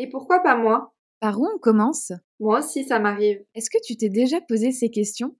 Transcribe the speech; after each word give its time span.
Et 0.00 0.08
pourquoi 0.08 0.40
pas 0.44 0.56
moi? 0.56 0.94
Par 1.20 1.40
où 1.40 1.48
on 1.52 1.58
commence? 1.58 2.12
Moi 2.38 2.60
aussi, 2.60 2.84
ça 2.84 3.00
m'arrive. 3.00 3.42
Est-ce 3.56 3.68
que 3.68 3.78
tu 3.84 3.96
t'es 3.96 4.08
déjà 4.08 4.40
posé 4.40 4.70
ces 4.70 4.90
questions? 4.90 5.34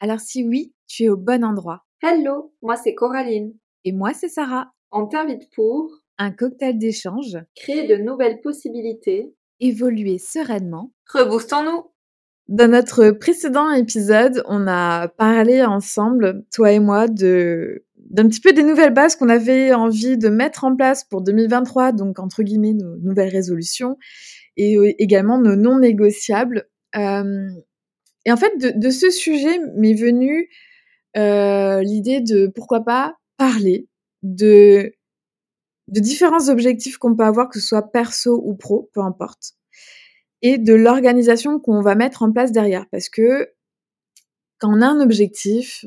Alors 0.00 0.20
si 0.20 0.44
oui, 0.46 0.74
tu 0.86 1.04
es 1.04 1.08
au 1.08 1.16
bon 1.16 1.42
endroit. 1.42 1.86
Hello, 2.02 2.52
moi 2.60 2.76
c'est 2.76 2.94
Coraline. 2.94 3.54
Et 3.84 3.92
moi, 3.92 4.12
c'est 4.12 4.28
Sarah. 4.28 4.70
On 4.92 5.06
t'invite 5.06 5.50
pour 5.54 5.90
Un 6.18 6.30
cocktail 6.30 6.76
d'échange, 6.78 7.38
créer 7.56 7.86
de 7.88 7.96
nouvelles 7.96 8.40
possibilités. 8.42 9.34
évoluer 9.60 10.18
sereinement. 10.18 10.92
Reboostons-nous 11.12 11.90
Dans 12.48 12.70
notre 12.70 13.12
précédent 13.12 13.70
épisode, 13.70 14.42
on 14.46 14.66
a 14.68 15.08
parlé 15.08 15.64
ensemble, 15.64 16.44
toi 16.52 16.70
et 16.72 16.80
moi, 16.80 17.08
de 17.08 17.86
d'un 18.12 18.28
petit 18.28 18.40
peu 18.40 18.52
des 18.52 18.62
nouvelles 18.62 18.92
bases 18.92 19.16
qu'on 19.16 19.30
avait 19.30 19.72
envie 19.72 20.18
de 20.18 20.28
mettre 20.28 20.64
en 20.64 20.76
place 20.76 21.02
pour 21.02 21.22
2023, 21.22 21.92
donc 21.92 22.18
entre 22.18 22.42
guillemets 22.42 22.74
nos 22.74 22.96
nouvelles 22.98 23.30
résolutions 23.30 23.96
et 24.58 24.76
euh, 24.76 24.92
également 24.98 25.38
nos 25.38 25.56
non 25.56 25.78
négociables. 25.78 26.68
Euh, 26.94 27.48
et 28.26 28.30
en 28.30 28.36
fait, 28.36 28.52
de, 28.58 28.90
ce 28.90 29.10
sujet 29.10 29.58
m'est 29.76 29.94
venue 29.94 30.50
euh, 31.16 31.82
l'idée 31.82 32.20
de 32.20 32.46
pourquoi 32.54 32.84
pas 32.84 33.16
parler 33.38 33.88
de 34.22 34.92
de 35.88 36.00
différents 36.00 36.48
objectifs 36.48 36.96
qu'on 36.96 37.16
peut 37.16 37.24
avoir, 37.24 37.48
que 37.48 37.58
ce 37.58 37.66
soit 37.66 37.90
perso 37.90 38.40
ou 38.44 38.54
pro, 38.54 38.88
peu 38.94 39.00
importe, 39.00 39.54
et 40.40 40.56
de 40.56 40.74
l'organisation 40.74 41.58
qu'on 41.58 41.80
va 41.82 41.96
mettre 41.96 42.22
en 42.22 42.30
place 42.32 42.52
derrière. 42.52 42.86
Parce 42.90 43.08
que 43.08 43.50
quand 44.58 44.72
on 44.72 44.80
a 44.80 44.86
un 44.86 45.00
objectif, 45.00 45.84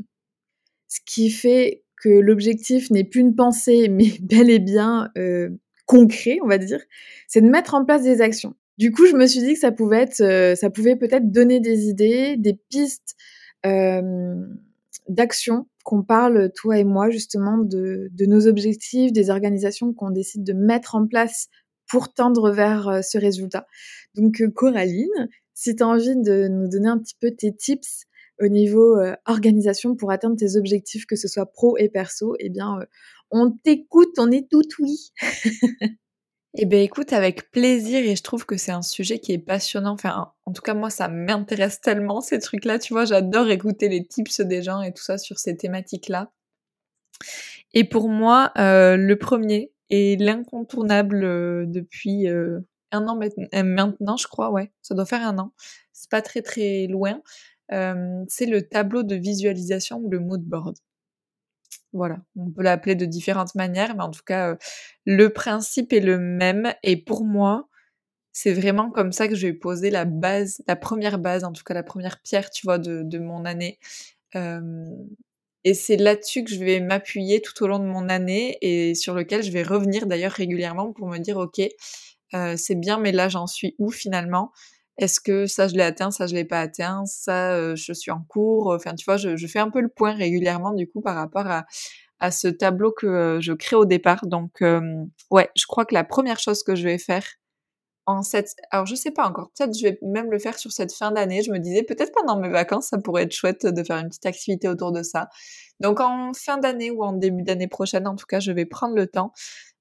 ce 0.90 1.00
qui 1.06 1.30
fait 1.30 1.85
que 2.06 2.10
l'objectif 2.10 2.92
n'est 2.92 3.04
plus 3.04 3.22
une 3.22 3.36
pensée, 3.36 3.88
mais 3.90 4.14
bel 4.22 4.50
et 4.50 4.60
bien 4.60 5.10
euh, 5.18 5.50
concret, 5.86 6.38
on 6.44 6.48
va 6.48 6.58
dire, 6.58 6.80
c'est 7.28 7.42
de 7.42 7.50
mettre 7.50 7.74
en 7.74 7.84
place 7.84 8.04
des 8.04 8.22
actions. 8.22 8.54
Du 8.78 8.92
coup, 8.92 9.06
je 9.08 9.16
me 9.16 9.26
suis 9.26 9.40
dit 9.40 9.54
que 9.54 9.60
ça 9.60 9.72
pouvait 9.72 10.02
être, 10.02 10.22
euh, 10.22 10.56
ça 10.56 10.70
pouvait 10.70 10.96
peut-être 10.96 11.32
donner 11.32 11.60
des 11.60 11.88
idées, 11.88 12.36
des 12.38 12.60
pistes 12.70 13.16
euh, 13.66 14.36
d'action 15.08 15.68
qu'on 15.84 16.04
parle 16.04 16.52
toi 16.56 16.78
et 16.78 16.84
moi 16.84 17.10
justement 17.10 17.58
de, 17.58 18.10
nos 18.20 18.48
objectifs, 18.48 19.14
des 19.14 19.30
organisations 19.30 19.94
qu'on 19.94 20.10
décide 20.10 20.44
de 20.44 20.54
mettre 20.54 20.96
en 20.96 21.08
place 21.08 21.48
pour 21.88 22.14
tendre 22.14 22.52
vers 22.52 22.88
euh, 22.88 23.02
ce 23.02 23.18
résultat. 23.18 23.66
Donc 24.16 24.44
Coraline, 24.54 25.30
si 25.54 25.76
tu 25.76 25.84
as 25.84 25.88
envie 25.88 26.16
de 26.16 26.48
nous 26.50 26.68
donner 26.68 26.90
un 26.90 26.98
petit 26.98 27.16
peu 27.20 27.32
tes 27.32 27.56
tips 27.56 28.06
au 28.40 28.48
niveau 28.48 28.98
euh, 28.98 29.16
organisation 29.26 29.96
pour 29.96 30.12
atteindre 30.12 30.36
tes 30.38 30.56
objectifs, 30.58 31.06
que 31.06 31.16
ce 31.16 31.28
soit 31.28 31.46
pro 31.52 31.78
et 31.78 31.90
perso, 31.90 32.36
eh 32.40 32.50
bien, 32.50 32.80
euh, 32.80 32.86
on 33.32 33.52
t'écoute, 33.52 34.18
on 34.18 34.32
est 34.32 34.50
tout 34.50 34.62
oui. 34.80 35.12
Eh 36.58 36.66
ben 36.66 36.80
écoute, 36.80 37.12
avec 37.12 37.52
plaisir, 37.52 38.00
et 38.00 38.16
je 38.16 38.24
trouve 38.24 38.46
que 38.46 38.56
c'est 38.56 38.72
un 38.72 38.82
sujet 38.82 39.20
qui 39.20 39.34
est 39.34 39.38
passionnant. 39.38 39.92
Enfin, 39.92 40.32
en 40.46 40.54
tout 40.54 40.62
cas, 40.62 40.74
moi, 40.74 40.90
ça 40.90 41.10
m'intéresse 41.10 41.82
tellement, 41.82 42.22
ces 42.22 42.40
trucs-là. 42.40 42.80
Tu 42.80 42.94
vois, 42.94 43.04
j'adore 43.04 43.50
écouter 43.50 43.90
les 43.90 44.06
tips 44.06 44.40
des 44.40 44.62
gens 44.62 44.82
et 44.82 44.94
tout 44.94 45.04
ça 45.04 45.18
sur 45.18 45.38
ces 45.38 45.58
thématiques-là. 45.58 46.32
Et 47.74 47.84
pour 47.84 48.08
moi, 48.10 48.52
euh, 48.58 48.96
le 48.96 49.18
premier 49.18 49.74
et 49.90 50.16
l'incontournable 50.16 51.24
euh, 51.26 51.66
depuis 51.68 52.28
euh, 52.30 52.62
un 52.92 53.08
an 53.08 53.20
euh, 53.22 53.64
maintenant, 53.64 54.18
je 54.18 54.28
crois, 54.28 54.50
ouais, 54.52 54.72
ça 54.82 54.96
doit 54.96 55.06
faire 55.06 55.28
un 55.28 55.38
an. 55.38 55.52
C'est 55.92 56.10
pas 56.10 56.22
très 56.22 56.42
très 56.42 56.88
loin. 56.88 57.22
Euh, 57.72 58.24
c'est 58.28 58.46
le 58.46 58.68
tableau 58.68 59.04
de 59.04 59.16
visualisation 59.16 59.98
ou 59.98 60.10
le 60.10 60.20
mood 60.20 60.44
board. 60.44 60.76
Voilà, 61.94 62.18
on 62.36 62.52
peut 62.52 62.62
l'appeler 62.64 62.96
de 62.96 63.06
différentes 63.06 63.56
manières, 63.56 63.96
mais 63.96 64.04
en 64.04 64.12
tout 64.12 64.24
cas, 64.26 64.52
euh, 64.52 64.56
le 65.06 65.30
principe 65.30 65.94
est 65.94 66.02
le 66.02 66.20
même. 66.20 66.74
Et 66.84 66.98
pour 66.98 67.24
moi, 67.26 67.70
c'est 68.34 68.54
vraiment 68.54 68.92
comme 68.92 69.12
ça 69.12 69.28
que 69.28 69.36
je 69.36 69.48
vais 69.48 69.54
poser 69.54 69.90
la 69.92 70.06
base, 70.06 70.62
la 70.68 70.76
première 70.76 71.20
base, 71.20 71.44
en 71.46 71.54
tout 71.54 71.64
cas 71.64 71.74
la 71.74 71.84
première 71.84 72.22
pierre, 72.22 72.50
tu 72.52 72.66
vois, 72.66 72.80
de, 72.80 73.20
mon 73.20 73.46
année. 73.46 73.80
Et 75.66 75.74
c'est 75.74 75.98
là-dessus 75.98 76.44
que 76.44 76.52
je 76.52 76.64
vais 76.64 76.80
m'appuyer 76.80 77.42
tout 77.42 77.64
au 77.64 77.68
long 77.68 77.80
de 77.80 77.86
mon 77.86 78.08
année 78.08 78.58
et 78.62 78.94
sur 78.94 79.16
lequel 79.16 79.42
je 79.42 79.52
vais 79.52 79.64
revenir 79.64 80.06
d'ailleurs 80.06 80.32
régulièrement 80.32 80.94
pour 80.94 81.08
me 81.08 81.18
dire, 81.18 81.38
ok, 81.38 81.60
euh, 82.36 82.56
c'est 82.56 82.76
bien, 82.76 83.00
mais 83.00 83.12
là 83.12 83.30
j'en 83.30 83.48
suis 83.48 83.76
où 83.80 83.90
finalement? 83.90 84.52
Est-ce 84.98 85.20
que 85.20 85.46
ça 85.46 85.68
je 85.68 85.76
l'ai 85.76 85.84
atteint, 85.84 86.12
ça 86.12 86.28
je 86.28 86.36
l'ai 86.36 86.46
pas 86.46 86.62
atteint, 86.62 87.04
ça 87.06 87.54
euh, 87.54 87.76
je 87.76 87.94
suis 87.94 88.12
en 88.12 88.22
cours 88.22 88.74
Enfin, 88.74 88.96
tu 88.96 89.06
vois, 89.06 89.18
je, 89.18 89.48
fais 89.48 89.60
un 89.60 89.70
peu 89.70 89.82
le 89.82 89.90
point 89.90 90.14
régulièrement 90.14 90.74
du 90.74 90.88
coup 90.88 91.02
par 91.02 91.16
rapport 91.16 91.48
à, 91.48 91.66
à 92.20 92.32
ce 92.32 92.48
tableau 92.48 92.92
que 92.92 93.08
euh, 93.08 93.42
je 93.42 93.54
crée 93.54 93.76
au 93.76 93.86
départ. 93.86 94.26
Donc, 94.28 94.64
ouais, 95.32 95.50
je 95.56 95.66
crois 95.68 95.86
que 95.86 95.94
la 95.94 96.04
première 96.04 96.40
chose 96.40 96.64
que 96.64 96.76
je 96.76 96.84
vais 96.84 96.98
faire 96.98 97.26
en 98.08 98.22
cette, 98.22 98.56
alors 98.72 98.86
je 98.86 98.96
sais 98.96 99.12
pas 99.12 99.28
encore, 99.28 99.50
peut-être 99.58 99.76
je 99.76 99.84
vais 99.84 100.00
même 100.04 100.30
le 100.30 100.38
faire 100.38 100.58
sur 100.60 100.72
cette 100.72 100.94
fin 100.94 101.12
d'année. 101.12 101.42
Je 101.42 101.52
me 101.52 101.58
disais 101.60 101.84
peut-être 101.84 102.12
pendant 102.12 102.40
mes 102.40 102.50
vacances, 102.50 102.88
ça 102.90 103.00
pourrait 103.00 103.24
être 103.24 103.34
chouette 103.34 103.66
de 103.66 103.84
faire 103.84 103.98
une 103.98 104.10
petite 104.10 104.26
activité 104.28 104.68
autour 104.68 104.92
de 104.92 105.02
ça. 105.02 105.28
Donc 105.80 106.00
en 106.00 106.32
fin 106.34 106.58
d'année 106.58 106.92
ou 106.92 107.04
en 107.04 107.14
début 107.14 107.44
d'année 107.44 107.68
prochaine, 107.68 108.08
en 108.08 108.16
tout 108.16 108.28
cas, 108.28 108.40
je 108.40 108.52
vais 108.52 108.66
prendre 108.66 108.96
le 108.96 109.08
temps 109.08 109.34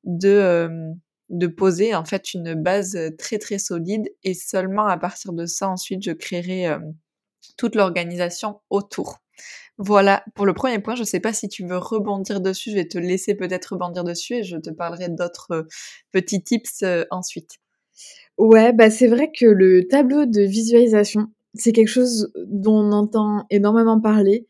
de 0.05 0.91
de 1.31 1.47
poser 1.47 1.95
en 1.95 2.05
fait 2.05 2.35
une 2.35 2.55
base 2.55 2.99
très 3.19 3.39
très 3.39 3.59
solide 3.59 4.09
et 4.23 4.35
seulement 4.35 4.87
à 4.87 4.97
partir 4.99 5.33
de 5.33 5.47
ça 5.47 5.69
ensuite 5.69 6.03
je 6.03 6.13
créerai 6.13 6.77
toute 7.57 7.75
l'organisation 7.75 8.61
autour. 8.71 9.19
Voilà 9.77 10.25
pour 10.35 10.47
le 10.47 10.55
premier 10.55 10.79
point. 10.79 10.95
Je 10.95 11.03
sais 11.03 11.21
pas 11.21 11.33
si 11.33 11.49
tu 11.49 11.67
veux 11.67 11.79
rebondir 11.79 12.41
dessus. 12.41 12.71
Je 12.71 12.77
vais 12.77 12.87
te 12.87 12.99
laisser 12.99 13.35
peut-être 13.35 13.73
rebondir 13.73 14.05
dessus 14.05 14.35
et 14.35 14.43
je 14.45 14.57
te 14.57 14.71
parlerai 14.71 15.09
d'autres 15.09 15.67
petits 16.13 16.43
tips 16.43 16.85
ensuite. 17.11 17.51
Ouais, 18.39 18.73
bah 18.73 18.91
c'est 18.91 19.09
vrai 19.09 19.31
que 19.37 19.47
le 19.47 19.87
tableau 19.89 20.27
de 20.27 20.43
visualisation, 20.43 21.27
c'est 21.55 21.73
quelque 21.73 21.89
chose 21.89 22.33
dont 22.47 22.81
on 22.81 22.93
entend 22.93 23.47
énormément 23.51 24.01
parler. 24.01 24.47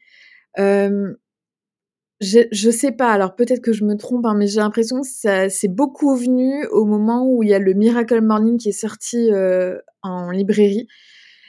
Je, 2.20 2.40
je 2.52 2.70
sais 2.70 2.92
pas, 2.92 3.10
alors 3.12 3.34
peut-être 3.34 3.60
que 3.60 3.72
je 3.72 3.84
me 3.84 3.96
trompe, 3.96 4.24
hein, 4.26 4.34
mais 4.36 4.46
j'ai 4.46 4.60
l'impression 4.60 5.00
que 5.00 5.06
ça 5.06 5.48
c'est 5.50 5.68
beaucoup 5.68 6.16
venu 6.16 6.66
au 6.66 6.84
moment 6.84 7.28
où 7.28 7.42
il 7.42 7.48
y 7.48 7.54
a 7.54 7.58
le 7.58 7.74
Miracle 7.74 8.20
Morning 8.20 8.56
qui 8.58 8.70
est 8.70 8.72
sorti 8.72 9.30
euh, 9.32 9.78
en 10.02 10.30
librairie. 10.30 10.86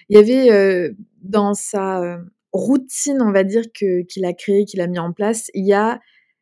Il 0.09 0.17
y 0.17 0.19
avait 0.19 0.51
euh, 0.51 0.91
dans 1.21 1.53
sa 1.53 2.01
euh, 2.01 2.17
routine, 2.51 3.21
on 3.21 3.31
va 3.31 3.43
dire, 3.43 3.65
que 3.73 4.01
qu'il 4.03 4.25
a 4.25 4.33
créé, 4.33 4.65
qu'il 4.65 4.81
a 4.81 4.87
mis 4.87 4.99
en 4.99 5.13
place, 5.13 5.49
il 5.53 5.65
y 5.65 5.73
a 5.73 5.99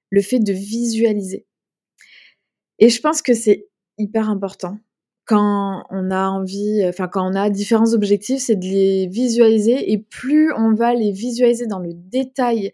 le 0.09 0.21
fait 0.21 0.39
de 0.39 0.53
visualiser. 0.53 1.45
Et 2.79 2.89
je 2.89 3.01
pense 3.01 3.21
que 3.21 3.33
c'est 3.33 3.67
hyper 3.97 4.29
important 4.29 4.79
quand 5.25 5.85
on 5.89 6.11
a 6.11 6.27
envie, 6.27 6.83
enfin 6.87 7.07
quand 7.07 7.29
on 7.29 7.35
a 7.35 7.49
différents 7.49 7.93
objectifs, 7.93 8.41
c'est 8.41 8.57
de 8.57 8.65
les 8.65 9.07
visualiser 9.07 9.91
et 9.91 9.97
plus 9.97 10.51
on 10.53 10.73
va 10.73 10.93
les 10.93 11.11
visualiser 11.11 11.65
dans 11.65 11.79
le 11.79 11.93
détail, 11.93 12.73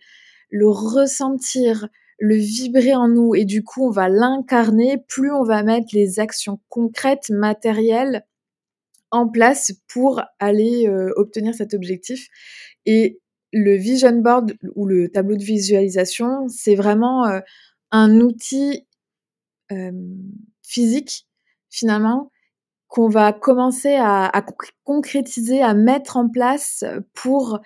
le 0.49 0.67
ressentir, 0.67 1.87
le 2.19 2.35
vibrer 2.35 2.95
en 2.95 3.07
nous 3.07 3.35
et 3.35 3.45
du 3.45 3.63
coup 3.63 3.87
on 3.87 3.91
va 3.91 4.09
l'incarner, 4.09 5.03
plus 5.07 5.31
on 5.31 5.43
va 5.43 5.63
mettre 5.63 5.87
les 5.93 6.19
actions 6.19 6.59
concrètes, 6.69 7.29
matérielles 7.29 8.25
en 9.11 9.27
place 9.27 9.71
pour 9.87 10.21
aller 10.39 10.87
euh, 10.87 11.11
obtenir 11.15 11.55
cet 11.55 11.73
objectif. 11.73 12.27
Et 12.85 13.19
le 13.51 13.75
vision 13.75 14.19
board 14.19 14.53
ou 14.75 14.85
le 14.85 15.09
tableau 15.09 15.35
de 15.35 15.43
visualisation, 15.43 16.47
c'est 16.47 16.75
vraiment 16.75 17.25
euh, 17.25 17.39
un 17.91 18.19
outil 18.19 18.85
euh, 19.71 19.91
physique 20.61 21.25
finalement 21.69 22.31
qu'on 22.87 23.07
va 23.07 23.33
commencer 23.33 23.95
à, 23.95 24.25
à 24.25 24.41
conc- 24.41 24.71
concrétiser, 24.83 25.61
à 25.61 25.73
mettre 25.73 26.17
en 26.17 26.27
place 26.27 26.83
pour 27.13 27.59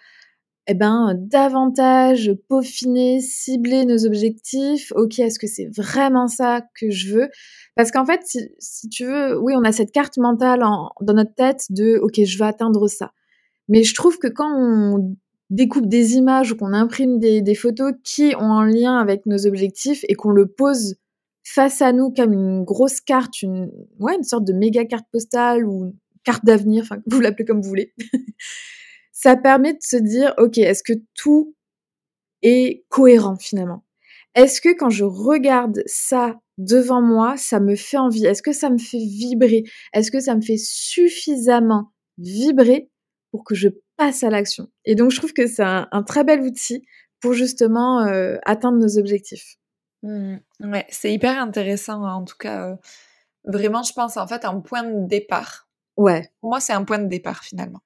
eh 0.68 0.74
ben, 0.76 1.14
davantage 1.18 2.32
peaufiner, 2.48 3.20
cibler 3.22 3.86
nos 3.86 4.06
objectifs. 4.06 4.92
Ok, 4.96 5.20
est-ce 5.20 5.40
que 5.40 5.48
c'est 5.48 5.70
vraiment 5.76 6.28
ça 6.28 6.62
que 6.80 6.90
je 6.90 7.14
veux? 7.14 7.30
Parce 7.76 7.92
qu'en 7.92 8.06
fait, 8.06 8.22
si, 8.60 8.90
tu 8.90 9.06
veux, 9.06 9.38
oui, 9.40 9.54
on 9.58 9.64
a 9.64 9.72
cette 9.72 9.92
carte 9.92 10.18
mentale 10.18 10.64
en- 10.64 10.92
dans 11.02 11.14
notre 11.14 11.36
tête 11.36 11.66
de 11.70 11.98
ok, 12.02 12.24
je 12.24 12.38
veux 12.38 12.46
atteindre 12.46 12.88
ça. 12.88 13.12
Mais 13.70 13.84
je 13.84 13.94
trouve 13.94 14.18
que 14.20 14.28
quand 14.28 14.50
on 14.58 15.16
découpe 15.50 15.88
des 15.88 16.16
images 16.16 16.52
ou 16.54 16.56
qu'on 16.56 16.74
imprime 16.74 17.20
des, 17.20 17.42
des 17.42 17.56
photos 17.56 17.94
qui 18.04 18.34
ont 18.38 18.54
un 18.54 18.68
lien 18.68 18.98
avec 18.98 19.26
nos 19.26 19.46
objectifs 19.46 20.04
et 20.08 20.16
qu'on 20.16 20.32
le 20.32 20.48
pose 20.48 20.96
face 21.44 21.82
à 21.82 21.92
nous 21.92 22.10
comme 22.12 22.34
une 22.34 22.64
grosse 22.64 23.02
carte, 23.02 23.42
une, 23.42 23.70
ouais, 24.00 24.16
une 24.16 24.24
sorte 24.24 24.46
de 24.46 24.54
méga 24.54 24.86
carte 24.86 25.06
postale 25.12 25.66
ou 25.66 25.94
carte 26.24 26.46
d'avenir, 26.46 26.84
enfin, 26.84 26.98
vous 27.06 27.20
l'appelez 27.20 27.46
comme 27.46 27.62
vous 27.62 27.68
voulez. 27.68 27.94
Ça 29.24 29.38
permet 29.38 29.72
de 29.74 29.82
se 29.82 29.96
dire, 29.96 30.34
ok, 30.38 30.58
est-ce 30.58 30.84
que 30.84 30.92
tout 31.14 31.56
est 32.42 32.84
cohérent 32.90 33.38
finalement? 33.38 33.86
Est-ce 34.36 34.60
que 34.60 34.76
quand 34.78 34.90
je 34.90 35.06
regarde 35.06 35.82
ça 35.86 36.36
devant 36.58 37.02
moi, 37.02 37.38
ça 37.38 37.62
me 37.62 37.78
fait 37.78 37.96
envie? 37.96 38.26
Est-ce 38.26 38.42
que 38.42 38.52
ça 38.52 38.70
me 38.70 38.78
fait 38.78 38.98
vibrer? 38.98 39.64
Est-ce 39.94 40.12
que 40.12 40.20
ça 40.20 40.36
me 40.36 40.42
fait 40.42 40.58
suffisamment 40.58 41.94
vibrer 42.18 42.90
pour 43.32 43.46
que 43.46 43.56
je 43.56 43.70
passe 43.96 44.24
à 44.26 44.30
l'action? 44.30 44.68
Et 44.84 44.96
donc, 44.96 45.12
je 45.12 45.20
trouve 45.20 45.32
que 45.32 45.48
c'est 45.48 45.64
un, 45.64 45.88
un 45.94 46.04
très 46.04 46.26
bel 46.26 46.42
outil 46.42 46.86
pour 47.22 47.32
justement 47.32 48.02
euh, 48.02 48.36
atteindre 48.44 48.78
nos 48.78 48.98
objectifs. 48.98 49.56
Mmh, 50.02 50.36
ouais, 50.66 50.86
c'est 50.90 51.14
hyper 51.14 51.42
intéressant 51.42 52.04
hein, 52.04 52.16
en 52.16 52.26
tout 52.26 52.36
cas. 52.38 52.72
euh, 52.72 52.76
vraiment, 53.46 53.84
je 53.84 53.94
pense, 53.94 54.18
en 54.18 54.28
fait, 54.28 54.44
un 54.44 54.60
point 54.60 54.84
de 54.84 55.08
départ. 55.08 55.70
Ouais. 55.96 56.30
Pour 56.42 56.50
moi, 56.50 56.60
c'est 56.60 56.74
un 56.74 56.84
point 56.84 57.00
de 57.00 57.08
départ, 57.08 57.42
finalement. 57.46 57.80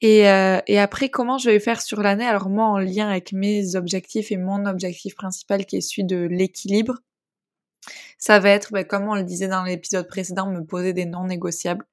Et, 0.00 0.28
euh, 0.28 0.60
et 0.66 0.78
après, 0.78 1.08
comment 1.08 1.38
je 1.38 1.50
vais 1.50 1.60
faire 1.60 1.80
sur 1.80 2.02
l'année? 2.02 2.26
Alors 2.26 2.48
moi, 2.48 2.66
en 2.66 2.78
lien 2.78 3.08
avec 3.08 3.32
mes 3.32 3.74
objectifs 3.74 4.30
et 4.30 4.36
mon 4.36 4.64
objectif 4.66 5.16
principal 5.16 5.66
qui 5.66 5.76
est 5.76 5.80
celui 5.80 6.04
de 6.04 6.18
l'équilibre, 6.18 6.94
ça 8.18 8.38
va 8.38 8.50
être, 8.50 8.72
ben, 8.72 8.84
comme 8.84 9.08
on 9.08 9.14
le 9.14 9.24
disait 9.24 9.48
dans 9.48 9.64
l'épisode 9.64 10.08
précédent, 10.08 10.46
me 10.50 10.64
poser 10.64 10.92
des 10.92 11.04
non 11.04 11.24
négociables. 11.24 11.84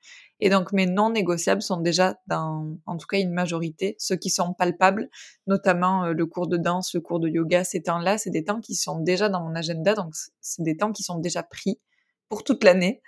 Et 0.42 0.50
donc 0.50 0.74
mes 0.74 0.86
non 0.86 1.10
négociables 1.12 1.62
sont 1.62 1.80
déjà 1.80 2.20
dans, 2.28 2.78
en 2.86 2.98
tout 2.98 3.08
cas, 3.08 3.18
une 3.20 3.32
majorité, 3.32 3.96
ceux 4.00 4.18
qui 4.18 4.30
sont 4.30 4.54
palpables, 4.54 5.10
notamment 5.48 6.06
euh, 6.06 6.14
le 6.14 6.26
cours 6.26 6.48
de 6.48 6.58
danse, 6.58 6.94
le 6.94 7.02
cours 7.02 7.20
de 7.20 7.30
yoga, 7.30 7.64
ces 7.64 7.82
temps-là, 7.82 8.18
c'est 8.18 8.32
des 8.32 8.44
temps 8.44 8.60
qui 8.60 8.76
sont 8.76 9.00
déjà 9.00 9.30
dans 9.30 9.42
mon 9.42 9.56
agenda, 9.56 9.94
donc 9.94 10.14
c'est 10.42 10.64
des 10.64 10.76
temps 10.76 10.92
qui 10.92 11.04
sont 11.04 11.20
déjà 11.20 11.42
pris 11.42 11.80
pour 12.28 12.44
toute 12.44 12.64
l'année 12.64 13.02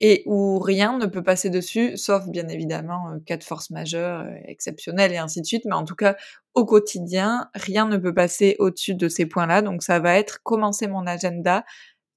et 0.00 0.22
où 0.26 0.58
rien 0.58 0.96
ne 0.96 1.06
peut 1.06 1.22
passer 1.22 1.50
dessus, 1.50 1.96
sauf 1.96 2.26
bien 2.26 2.48
évidemment 2.48 3.10
euh, 3.10 3.18
cas 3.24 3.36
de 3.36 3.44
force 3.44 3.70
majeure 3.70 4.20
euh, 4.20 4.34
exceptionnelle 4.46 5.12
et 5.12 5.18
ainsi 5.18 5.42
de 5.42 5.46
suite. 5.46 5.64
Mais 5.66 5.74
en 5.74 5.84
tout 5.84 5.94
cas, 5.94 6.16
au 6.54 6.64
quotidien, 6.64 7.50
rien 7.54 7.86
ne 7.86 7.98
peut 7.98 8.14
passer 8.14 8.56
au-dessus 8.58 8.94
de 8.94 9.08
ces 9.08 9.26
points-là. 9.26 9.60
Donc 9.60 9.82
ça 9.82 9.98
va 9.98 10.18
être 10.18 10.42
commencer 10.42 10.86
mon 10.86 11.06
agenda 11.06 11.64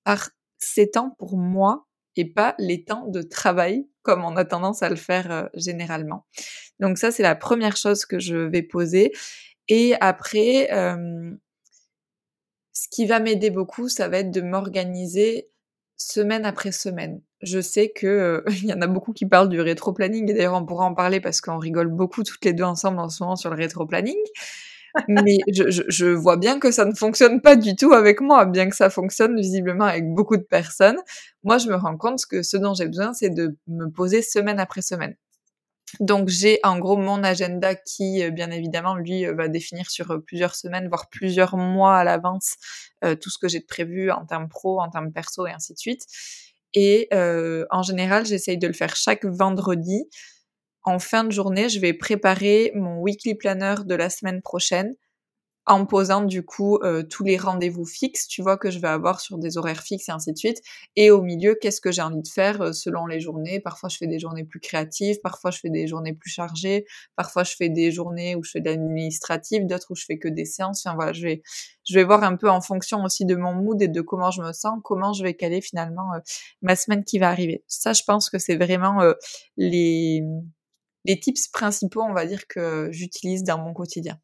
par 0.05 0.29
ces 0.59 0.91
temps 0.91 1.13
pour 1.19 1.37
moi 1.37 1.85
et 2.15 2.25
pas 2.25 2.55
les 2.57 2.85
temps 2.85 3.07
de 3.07 3.21
travail 3.21 3.87
comme 4.01 4.23
on 4.23 4.35
a 4.35 4.45
tendance 4.45 4.83
à 4.83 4.89
le 4.89 4.95
faire 4.95 5.31
euh, 5.31 5.45
généralement. 5.53 6.25
Donc 6.79 6.97
ça, 6.97 7.11
c'est 7.11 7.23
la 7.23 7.35
première 7.35 7.75
chose 7.75 8.05
que 8.05 8.19
je 8.19 8.35
vais 8.35 8.63
poser. 8.63 9.11
Et 9.69 9.95
après, 10.01 10.67
ce 12.73 12.87
qui 12.91 13.05
va 13.05 13.21
m'aider 13.21 13.49
beaucoup, 13.49 13.87
ça 13.87 14.09
va 14.09 14.17
être 14.17 14.31
de 14.31 14.41
m'organiser 14.41 15.52
semaine 15.97 16.45
après 16.45 16.71
semaine. 16.71 17.21
Je 17.41 17.59
sais 17.59 17.89
que 17.89 18.07
euh, 18.07 18.43
il 18.63 18.65
y 18.65 18.73
en 18.73 18.81
a 18.81 18.87
beaucoup 18.87 19.13
qui 19.13 19.25
parlent 19.25 19.49
du 19.49 19.61
rétro-planning 19.61 20.29
et 20.29 20.33
d'ailleurs 20.33 20.55
on 20.55 20.65
pourra 20.65 20.85
en 20.85 20.93
parler 20.93 21.19
parce 21.21 21.41
qu'on 21.41 21.57
rigole 21.57 21.87
beaucoup 21.89 22.23
toutes 22.23 22.43
les 22.45 22.53
deux 22.53 22.63
ensemble 22.63 22.99
en 22.99 23.09
ce 23.09 23.23
moment 23.23 23.35
sur 23.35 23.49
le 23.49 23.57
rétro-planning. 23.57 24.17
Mais 25.07 25.39
je, 25.51 25.71
je, 25.71 25.81
je, 25.87 26.05
vois 26.05 26.37
bien 26.37 26.59
que 26.59 26.71
ça 26.71 26.85
ne 26.85 26.93
fonctionne 26.93 27.41
pas 27.41 27.55
du 27.55 27.75
tout 27.75 27.93
avec 27.93 28.21
moi, 28.21 28.45
bien 28.45 28.69
que 28.69 28.75
ça 28.75 28.91
fonctionne 28.91 29.35
visiblement 29.35 29.85
avec 29.85 30.07
beaucoup 30.13 30.37
de 30.37 30.43
personnes. 30.43 30.97
Moi, 31.43 31.57
je 31.57 31.67
me 31.67 31.75
rends 31.75 31.97
compte 31.97 32.23
que 32.27 32.43
ce 32.43 32.57
dont 32.57 32.75
j'ai 32.75 32.87
besoin, 32.87 33.11
c'est 33.13 33.31
de 33.31 33.57
me 33.67 33.87
poser 33.87 34.21
semaine 34.21 34.59
après 34.59 34.83
semaine. 34.83 35.15
Donc 35.99 36.29
j'ai 36.29 36.59
en 36.63 36.79
gros 36.79 36.97
mon 36.97 37.23
agenda 37.23 37.75
qui, 37.75 38.23
euh, 38.23 38.31
bien 38.31 38.49
évidemment, 38.51 38.95
lui 38.95 39.25
euh, 39.25 39.33
va 39.33 39.47
définir 39.47 39.89
sur 39.89 40.11
euh, 40.11 40.19
plusieurs 40.19 40.55
semaines, 40.55 40.87
voire 40.87 41.09
plusieurs 41.09 41.57
mois 41.57 41.97
à 41.97 42.03
l'avance, 42.03 42.55
tout 43.21 43.29
ce 43.29 43.37
que 43.37 43.49
j'ai 43.49 43.59
de 43.59 43.65
prévu 43.65 44.11
en 44.11 44.25
termes 44.25 44.47
pro, 44.47 44.79
en 44.79 44.89
termes 44.89 45.11
perso 45.11 45.45
et 45.45 45.51
ainsi 45.51 45.73
de 45.73 45.77
suite. 45.77 46.05
Et 46.73 47.09
en 47.11 47.83
général, 47.83 48.25
j'essaye 48.25 48.57
de 48.57 48.65
le 48.65 48.71
faire 48.71 48.95
chaque 48.95 49.25
vendredi. 49.25 50.05
En 50.83 50.99
fin 50.99 51.25
de 51.25 51.31
journée, 51.31 51.67
je 51.67 51.81
vais 51.81 51.93
préparer 51.93 52.71
mon 52.75 52.99
weekly 53.01 53.35
planner 53.35 53.75
de 53.85 53.93
la 53.93 54.09
semaine 54.09 54.41
prochaine 54.41 54.95
en 55.65 55.85
posant 55.85 56.21
du 56.21 56.43
coup 56.43 56.77
euh, 56.77 57.03
tous 57.03 57.23
les 57.23 57.37
rendez-vous 57.37 57.85
fixes, 57.85 58.27
tu 58.27 58.41
vois, 58.41 58.57
que 58.57 58.69
je 58.69 58.79
vais 58.79 58.89
avoir 58.89 59.21
sur 59.21 59.37
des 59.37 59.57
horaires 59.57 59.81
fixes 59.81 60.09
et 60.09 60.11
ainsi 60.11 60.33
de 60.33 60.37
suite. 60.37 60.61
Et 60.95 61.09
au 61.09 61.21
milieu, 61.21 61.55
qu'est-ce 61.55 61.79
que 61.79 61.91
j'ai 61.91 62.01
envie 62.01 62.21
de 62.21 62.27
faire 62.27 62.61
euh, 62.61 62.71
selon 62.73 63.05
les 63.05 63.19
journées? 63.19 63.59
Parfois, 63.61 63.89
je 63.89 63.97
fais 63.97 64.07
des 64.07 64.19
journées 64.19 64.43
plus 64.43 64.59
créatives, 64.59 65.19
parfois, 65.23 65.51
je 65.51 65.59
fais 65.59 65.69
des 65.69 65.87
journées 65.87 66.13
plus 66.13 66.29
chargées, 66.29 66.85
parfois, 67.15 67.43
je 67.43 67.55
fais 67.55 67.69
des 67.69 67.91
journées 67.91 68.35
où 68.35 68.43
je 68.43 68.51
fais 68.51 68.61
de 68.61 68.69
l'administratif, 68.69 69.65
d'autres 69.65 69.91
où 69.91 69.95
je 69.95 70.05
fais 70.05 70.19
que 70.19 70.27
des 70.27 70.45
séances. 70.45 70.85
Enfin 70.85 70.95
voilà, 70.95 71.13
je 71.13 71.23
vais, 71.23 71.41
je 71.87 71.95
vais 71.95 72.03
voir 72.03 72.23
un 72.23 72.35
peu 72.35 72.49
en 72.49 72.61
fonction 72.61 73.03
aussi 73.03 73.25
de 73.25 73.35
mon 73.35 73.53
mood 73.53 73.81
et 73.81 73.87
de 73.87 74.01
comment 74.01 74.31
je 74.31 74.41
me 74.41 74.51
sens, 74.51 74.79
comment 74.83 75.13
je 75.13 75.23
vais 75.23 75.33
caler 75.33 75.61
finalement 75.61 76.13
euh, 76.13 76.19
ma 76.61 76.75
semaine 76.75 77.05
qui 77.05 77.19
va 77.19 77.29
arriver. 77.29 77.63
Ça, 77.67 77.93
je 77.93 78.03
pense 78.05 78.29
que 78.29 78.37
c'est 78.37 78.57
vraiment 78.57 79.01
les, 79.57 80.23
les 81.05 81.19
tips 81.19 81.47
principaux, 81.47 82.01
on 82.01 82.13
va 82.13 82.25
dire, 82.25 82.47
que 82.47 82.89
j'utilise 82.91 83.43
dans 83.43 83.57
mon 83.57 83.73
quotidien. 83.73 84.19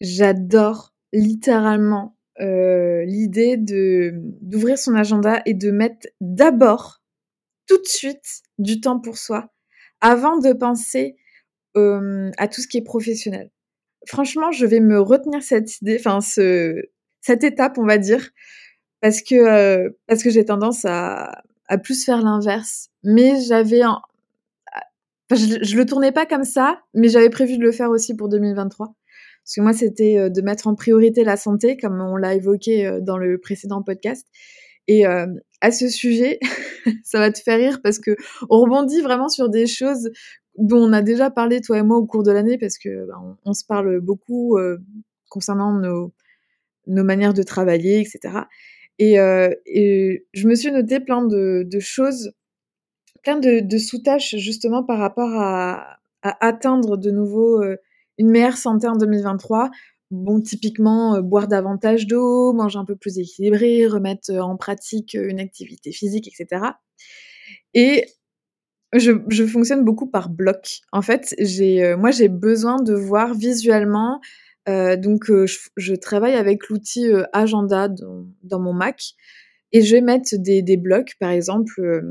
J'adore 0.00 0.94
littéralement 1.12 2.16
euh, 2.40 3.04
l'idée 3.04 3.56
de 3.56 4.12
d'ouvrir 4.40 4.78
son 4.78 4.94
agenda 4.94 5.42
et 5.44 5.54
de 5.54 5.70
mettre 5.70 6.08
d'abord 6.20 7.02
tout 7.66 7.78
de 7.78 7.86
suite 7.86 8.42
du 8.58 8.80
temps 8.80 8.98
pour 8.98 9.18
soi 9.18 9.52
avant 10.00 10.38
de 10.38 10.52
penser 10.52 11.16
euh, 11.76 12.30
à 12.38 12.48
tout 12.48 12.62
ce 12.62 12.68
qui 12.68 12.78
est 12.78 12.82
professionnel. 12.82 13.50
Franchement, 14.06 14.52
je 14.52 14.64
vais 14.64 14.80
me 14.80 15.00
retenir 15.00 15.42
cette 15.42 15.80
idée, 15.80 15.96
enfin 15.98 16.20
ce 16.20 16.82
cette 17.20 17.44
étape, 17.44 17.76
on 17.76 17.84
va 17.84 17.98
dire, 17.98 18.30
parce 19.02 19.20
que 19.22 19.34
euh, 19.34 19.90
parce 20.06 20.22
que 20.22 20.30
j'ai 20.30 20.44
tendance 20.44 20.84
à 20.86 21.42
à 21.68 21.78
plus 21.78 22.04
faire 22.04 22.22
l'inverse. 22.22 22.88
Mais 23.04 23.40
j'avais 23.42 23.82
je, 25.30 25.58
je 25.62 25.76
le 25.76 25.86
tournais 25.86 26.12
pas 26.12 26.26
comme 26.26 26.44
ça, 26.44 26.80
mais 26.94 27.08
j'avais 27.08 27.30
prévu 27.30 27.58
de 27.58 27.62
le 27.62 27.72
faire 27.72 27.90
aussi 27.90 28.14
pour 28.16 28.28
2023. 28.28 28.94
Parce 29.50 29.56
que 29.56 29.62
moi, 29.62 29.72
c'était 29.72 30.16
euh, 30.16 30.28
de 30.28 30.42
mettre 30.42 30.68
en 30.68 30.76
priorité 30.76 31.24
la 31.24 31.36
santé, 31.36 31.76
comme 31.76 32.00
on 32.00 32.14
l'a 32.14 32.34
évoqué 32.36 32.86
euh, 32.86 33.00
dans 33.00 33.16
le 33.18 33.36
précédent 33.36 33.82
podcast. 33.82 34.28
Et 34.86 35.04
euh, 35.08 35.26
à 35.60 35.72
ce 35.72 35.88
sujet, 35.88 36.38
ça 37.02 37.18
va 37.18 37.32
te 37.32 37.40
faire 37.40 37.58
rire 37.58 37.80
parce 37.82 37.98
que 37.98 38.14
on 38.48 38.60
rebondit 38.60 39.00
vraiment 39.00 39.28
sur 39.28 39.48
des 39.48 39.66
choses 39.66 40.10
dont 40.56 40.78
on 40.78 40.92
a 40.92 41.02
déjà 41.02 41.30
parlé 41.30 41.60
toi 41.60 41.78
et 41.78 41.82
moi 41.82 41.96
au 41.96 42.06
cours 42.06 42.22
de 42.22 42.30
l'année 42.30 42.58
parce 42.58 42.78
que 42.78 43.06
ben, 43.08 43.36
on, 43.44 43.52
se 43.52 43.64
parle 43.64 43.98
beaucoup 44.00 44.56
concernant 45.28 45.72
nos, 45.72 46.12
nos 46.86 47.04
manières 47.04 47.34
de 47.34 47.42
travailler, 47.42 48.00
etc. 48.00 48.44
Et, 48.98 49.16
je 49.16 50.48
me 50.48 50.54
suis 50.54 50.70
noté 50.70 51.00
plein 51.00 51.24
de, 51.24 51.66
choses, 51.80 52.32
plein 53.22 53.38
de, 53.38 53.78
sous-tâches 53.78 54.36
justement 54.36 54.84
par 54.84 54.98
rapport 54.98 55.32
à, 55.32 55.98
atteindre 56.22 56.96
de 56.96 57.10
nouveau 57.10 57.62
une 58.20 58.30
meilleure 58.30 58.58
santé 58.58 58.86
en 58.86 58.96
2023. 58.96 59.70
Bon, 60.10 60.40
typiquement, 60.40 61.14
euh, 61.14 61.22
boire 61.22 61.48
davantage 61.48 62.06
d'eau, 62.06 62.52
manger 62.52 62.78
un 62.78 62.84
peu 62.84 62.96
plus 62.96 63.18
équilibré, 63.18 63.86
remettre 63.86 64.30
euh, 64.30 64.40
en 64.40 64.56
pratique 64.56 65.14
euh, 65.14 65.28
une 65.28 65.40
activité 65.40 65.90
physique, 65.90 66.28
etc. 66.28 66.72
Et 67.72 68.06
je, 68.92 69.46
fonctionne 69.46 69.84
beaucoup 69.84 70.08
par 70.08 70.28
bloc. 70.28 70.80
En 70.92 71.00
fait, 71.00 71.34
moi, 71.96 72.10
j'ai 72.10 72.28
besoin 72.28 72.82
de 72.82 72.92
voir 72.92 73.34
visuellement. 73.34 74.20
donc, 74.66 75.26
je, 75.28 75.94
travaille 75.94 76.34
avec 76.34 76.68
l'outil 76.68 77.08
Agenda 77.32 77.88
dans, 77.88 78.58
mon 78.58 78.72
Mac 78.72 79.12
et 79.70 79.82
je 79.82 79.94
vais 79.94 80.00
mettre 80.00 80.30
des, 80.36 80.62
des 80.62 80.76
blocs. 80.76 81.14
Par 81.20 81.30
exemple, 81.30 82.02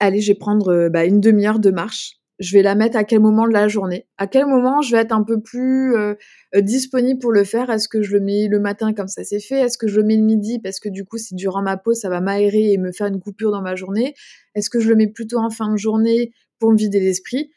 allez, 0.00 0.20
je 0.20 0.32
vais 0.32 0.38
prendre 0.38 0.90
bah, 0.90 1.06
une 1.06 1.22
demi-heure 1.22 1.60
de 1.60 1.70
marche 1.70 2.20
je 2.38 2.52
vais 2.56 2.62
la 2.62 2.74
mettre 2.74 2.96
à 2.96 3.04
quel 3.04 3.20
moment 3.20 3.46
de 3.46 3.52
la 3.52 3.68
journée 3.68 4.06
À 4.18 4.26
quel 4.26 4.46
moment 4.46 4.82
je 4.82 4.92
vais 4.92 5.02
être 5.02 5.12
un 5.12 5.22
peu 5.22 5.40
plus 5.40 5.94
euh, 5.96 6.14
disponible 6.56 7.20
pour 7.20 7.32
le 7.32 7.44
faire? 7.44 7.70
Est-ce 7.70 7.88
que 7.88 8.02
je 8.02 8.12
le 8.12 8.20
mets 8.20 8.48
le 8.48 8.58
matin 8.58 8.92
comme 8.92 9.08
ça 9.08 9.24
c'est 9.24 9.40
fait? 9.40 9.60
Est-ce 9.60 9.78
que 9.78 9.86
je 9.86 10.00
le 10.00 10.06
mets 10.06 10.16
le 10.16 10.22
midi 10.22 10.58
parce 10.58 10.80
que 10.80 10.88
du 10.88 11.04
coup 11.04 11.18
si 11.18 11.34
durant 11.34 11.62
ma 11.62 11.76
pause 11.76 12.00
ça 12.00 12.08
va 12.08 12.20
m'aérer 12.20 12.72
et 12.72 12.78
me 12.78 12.92
faire 12.92 13.06
une 13.06 13.20
coupure 13.20 13.50
dans 13.50 13.62
ma 13.62 13.76
journée 13.76 14.14
Est-ce 14.54 14.70
que 14.70 14.80
je 14.80 14.88
le 14.88 14.96
mets 14.96 15.08
plutôt 15.08 15.38
en 15.38 15.50
fin 15.50 15.70
de 15.70 15.76
journée 15.76 16.32
pour 16.58 16.72
me 16.72 16.76
vider 16.76 17.00
l'esprit? 17.00 17.50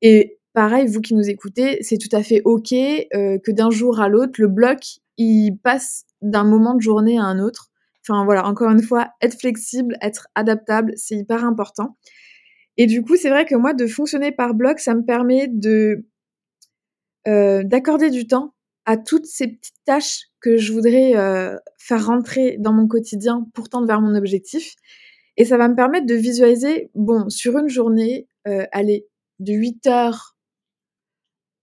Et 0.00 0.38
pareil, 0.54 0.86
vous 0.86 1.00
qui 1.00 1.14
nous 1.14 1.28
écoutez, 1.28 1.78
c'est 1.82 1.98
tout 1.98 2.14
à 2.14 2.22
fait 2.22 2.42
ok 2.44 2.72
euh, 2.72 3.38
que 3.38 3.50
d'un 3.52 3.70
jour 3.70 4.00
à 4.00 4.08
l'autre 4.08 4.40
le 4.40 4.48
bloc 4.48 5.00
il 5.18 5.58
passe 5.62 6.04
d'un 6.20 6.44
moment 6.44 6.74
de 6.74 6.80
journée 6.80 7.18
à 7.18 7.24
un 7.24 7.38
autre. 7.38 7.68
Enfin 8.06 8.24
voilà, 8.24 8.46
encore 8.46 8.70
une 8.70 8.82
fois, 8.82 9.10
être 9.20 9.38
flexible, 9.38 9.96
être 10.00 10.28
adaptable, 10.34 10.92
c'est 10.96 11.16
hyper 11.16 11.44
important. 11.44 11.96
Et 12.76 12.86
du 12.86 13.02
coup, 13.02 13.16
c'est 13.16 13.28
vrai 13.28 13.44
que 13.44 13.54
moi, 13.54 13.74
de 13.74 13.86
fonctionner 13.86 14.32
par 14.32 14.54
bloc, 14.54 14.78
ça 14.80 14.94
me 14.94 15.04
permet 15.04 15.46
de 15.48 16.06
euh, 17.28 17.62
d'accorder 17.62 18.10
du 18.10 18.26
temps 18.26 18.54
à 18.84 18.96
toutes 18.96 19.26
ces 19.26 19.46
petites 19.46 19.84
tâches 19.84 20.28
que 20.40 20.56
je 20.56 20.72
voudrais 20.72 21.16
euh, 21.16 21.56
faire 21.78 22.04
rentrer 22.04 22.56
dans 22.58 22.72
mon 22.72 22.88
quotidien 22.88 23.46
pour 23.54 23.68
tendre 23.68 23.86
vers 23.86 24.00
mon 24.00 24.14
objectif. 24.16 24.74
Et 25.36 25.44
ça 25.44 25.56
va 25.56 25.68
me 25.68 25.76
permettre 25.76 26.06
de 26.06 26.14
visualiser, 26.14 26.90
bon, 26.94 27.28
sur 27.28 27.56
une 27.58 27.68
journée, 27.68 28.26
euh, 28.48 28.66
aller 28.72 29.06
de 29.38 29.52
8h 29.52 30.32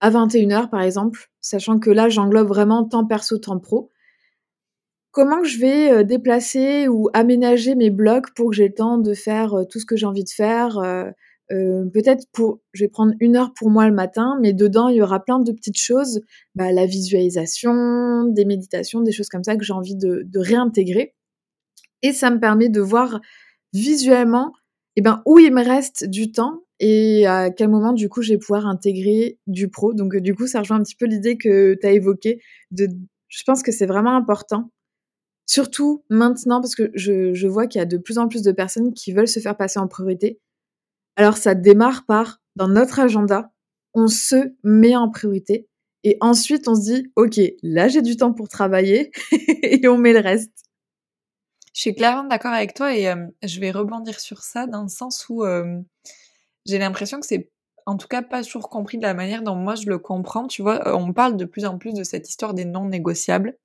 à 0.00 0.10
21h 0.10 0.70
par 0.70 0.80
exemple, 0.80 1.30
sachant 1.40 1.78
que 1.78 1.90
là, 1.90 2.08
j'englobe 2.08 2.48
vraiment 2.48 2.84
temps 2.84 3.06
perso, 3.06 3.36
temps 3.36 3.58
pro 3.58 3.89
comment 5.12 5.44
je 5.44 5.58
vais 5.58 5.92
euh, 5.92 6.02
déplacer 6.04 6.88
ou 6.88 7.08
aménager 7.12 7.74
mes 7.74 7.90
blocs 7.90 8.32
pour 8.34 8.50
que 8.50 8.56
j'ai 8.56 8.68
le 8.68 8.74
temps 8.74 8.98
de 8.98 9.14
faire 9.14 9.54
euh, 9.54 9.64
tout 9.64 9.80
ce 9.80 9.86
que 9.86 9.96
j'ai 9.96 10.06
envie 10.06 10.24
de 10.24 10.30
faire. 10.30 10.78
Euh, 10.78 11.84
peut-être 11.92 12.26
pour, 12.32 12.60
je 12.72 12.84
vais 12.84 12.88
prendre 12.88 13.12
une 13.18 13.36
heure 13.36 13.52
pour 13.54 13.70
moi 13.70 13.88
le 13.88 13.94
matin, 13.94 14.38
mais 14.40 14.52
dedans 14.52 14.88
il 14.88 14.96
y 14.96 15.02
aura 15.02 15.18
plein 15.18 15.40
de 15.40 15.50
petites 15.50 15.78
choses, 15.78 16.20
bah, 16.54 16.70
la 16.70 16.86
visualisation, 16.86 18.24
des 18.24 18.44
méditations, 18.44 19.00
des 19.00 19.10
choses 19.10 19.28
comme 19.28 19.42
ça 19.42 19.56
que 19.56 19.64
j'ai 19.64 19.72
envie 19.72 19.96
de, 19.96 20.28
réintégrer. 20.36 21.14
Et 22.02 22.12
ça 22.12 22.30
me 22.30 22.38
permet 22.38 22.68
de 22.68 22.80
voir 22.80 23.20
visuellement, 23.72 24.52
eh 24.94 25.02
ben 25.02 25.22
où 25.26 25.40
il 25.40 25.52
me 25.52 25.64
reste 25.64 26.08
du 26.08 26.30
temps 26.30 26.60
et 26.78 27.26
à 27.26 27.50
quel 27.50 27.68
moment 27.68 27.92
du 27.92 28.08
coup 28.08 28.22
je 28.22 28.32
vais 28.32 28.38
pouvoir 28.38 28.66
intégrer 28.66 29.38
du 29.48 29.68
pro. 29.68 29.92
Donc 29.92 30.16
du 30.16 30.36
coup 30.36 30.46
ça 30.46 30.60
rejoint 30.60 30.78
un 30.78 30.82
petit 30.82 30.96
peu 30.96 31.06
l'idée 31.06 31.36
que 31.36 31.76
tu 31.80 31.86
as 31.86 31.90
évoquée. 31.90 32.40
De, 32.70 32.86
je 33.28 33.42
pense 33.44 33.62
que 33.64 33.72
c'est 33.72 33.86
vraiment 33.86 34.14
important 34.16 34.70
Surtout 35.50 36.04
maintenant, 36.10 36.60
parce 36.60 36.76
que 36.76 36.92
je, 36.94 37.48
vois 37.48 37.66
qu'il 37.66 37.80
y 37.80 37.82
a 37.82 37.84
de 37.84 37.98
plus 37.98 38.18
en 38.18 38.28
plus 38.28 38.42
de 38.42 38.52
personnes 38.52 38.94
qui 38.94 39.10
veulent 39.10 39.26
se 39.26 39.40
faire 39.40 39.56
passer 39.56 39.80
en 39.80 39.88
priorité. 39.88 40.38
Alors 41.16 41.36
ça 41.36 41.56
démarre 41.56 42.06
par, 42.06 42.40
dans 42.54 42.68
notre 42.68 43.00
agenda, 43.00 43.50
on 43.92 44.06
se 44.06 44.54
met 44.62 44.94
en 44.94 45.10
priorité. 45.10 45.66
Et 46.04 46.16
ensuite, 46.20 46.68
on 46.68 46.76
se 46.76 46.82
dit, 46.82 47.12
OK, 47.16 47.40
là, 47.64 47.88
j'ai 47.88 48.00
du 48.00 48.16
temps 48.16 48.32
pour 48.32 48.48
travailler 48.48 49.10
et 49.64 49.88
on 49.88 49.98
met 49.98 50.12
le 50.12 50.20
reste. 50.20 50.52
Je 51.74 51.80
suis 51.80 51.96
clairement 51.96 52.28
d'accord 52.28 52.52
avec 52.52 52.74
toi 52.74 52.94
et 52.94 53.08
euh, 53.08 53.26
je 53.42 53.58
vais 53.58 53.72
rebondir 53.72 54.20
sur 54.20 54.44
ça 54.44 54.68
dans 54.68 54.82
le 54.82 54.88
sens 54.88 55.28
où 55.28 55.42
euh, 55.42 55.80
j'ai 56.64 56.78
l'impression 56.78 57.18
que 57.18 57.26
c'est 57.26 57.50
en 57.86 57.96
tout 57.96 58.06
cas 58.06 58.22
pas 58.22 58.44
toujours 58.44 58.68
compris 58.68 58.98
de 58.98 59.02
la 59.02 59.14
manière 59.14 59.42
dont 59.42 59.56
moi 59.56 59.74
je 59.74 59.88
le 59.88 59.98
comprends. 59.98 60.46
Tu 60.46 60.62
vois, 60.62 60.86
euh, 60.86 60.94
on 60.94 61.12
parle 61.12 61.36
de 61.36 61.44
plus 61.44 61.64
en 61.64 61.76
plus 61.76 61.92
de 61.92 62.04
cette 62.04 62.28
histoire 62.28 62.54
des 62.54 62.64
non 62.64 62.84
négociables. 62.84 63.56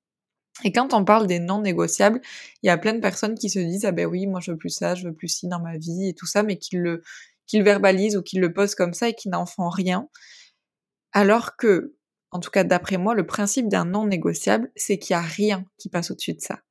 Et 0.64 0.72
quand 0.72 0.94
on 0.94 1.04
parle 1.04 1.28
des 1.28 1.40
non 1.40 1.62
négociables, 1.62 2.22
il 2.64 2.68
y 2.68 2.70
a 2.70 2.78
plein 2.78 2.94
de 2.94 3.00
personnes 3.00 3.36
qui 3.36 3.50
se 3.50 3.60
disent 3.60 3.86
ah 3.86 3.92
ben 3.92 4.06
oui, 4.06 4.26
moi 4.26 4.40
je 4.40 4.52
veux 4.52 4.58
plus 4.58 4.70
ça, 4.70 4.96
je 4.96 5.08
veux 5.08 5.14
plus 5.14 5.28
ci 5.28 5.48
dans 5.48 5.60
ma 5.60 5.78
vie 5.78 6.10
et 6.10 6.14
tout 6.14 6.26
ça, 6.26 6.44
mais 6.44 6.58
qui 6.58 6.78
le 6.78 7.04
qu'ils 7.48 7.64
verbalisent 7.64 8.18
ou 8.18 8.24
qu'ils 8.24 8.40
le 8.42 8.54
posent 8.54 8.76
comme 8.76 8.94
ça 8.94 9.10
et 9.10 9.14
qui 9.14 9.30
n'en 9.30 9.46
font 9.46 9.70
rien. 9.70 10.10
Alors 11.14 11.58
que, 11.58 11.96
en 12.32 12.40
tout 12.40 12.52
cas 12.52 12.64
d'après 12.64 12.98
moi, 12.98 13.16
le 13.16 13.26
principe 13.26 13.70
d'un 13.70 13.86
non 13.86 14.06
négociable, 14.06 14.72
c'est 14.76 14.98
qu'il 15.00 15.14
y 15.14 15.18
a 15.18 15.22
rien 15.22 15.66
qui 15.78 15.90
passe 15.90 16.12
au-dessus 16.12 16.34
de 16.34 16.42
ça. 16.42 16.62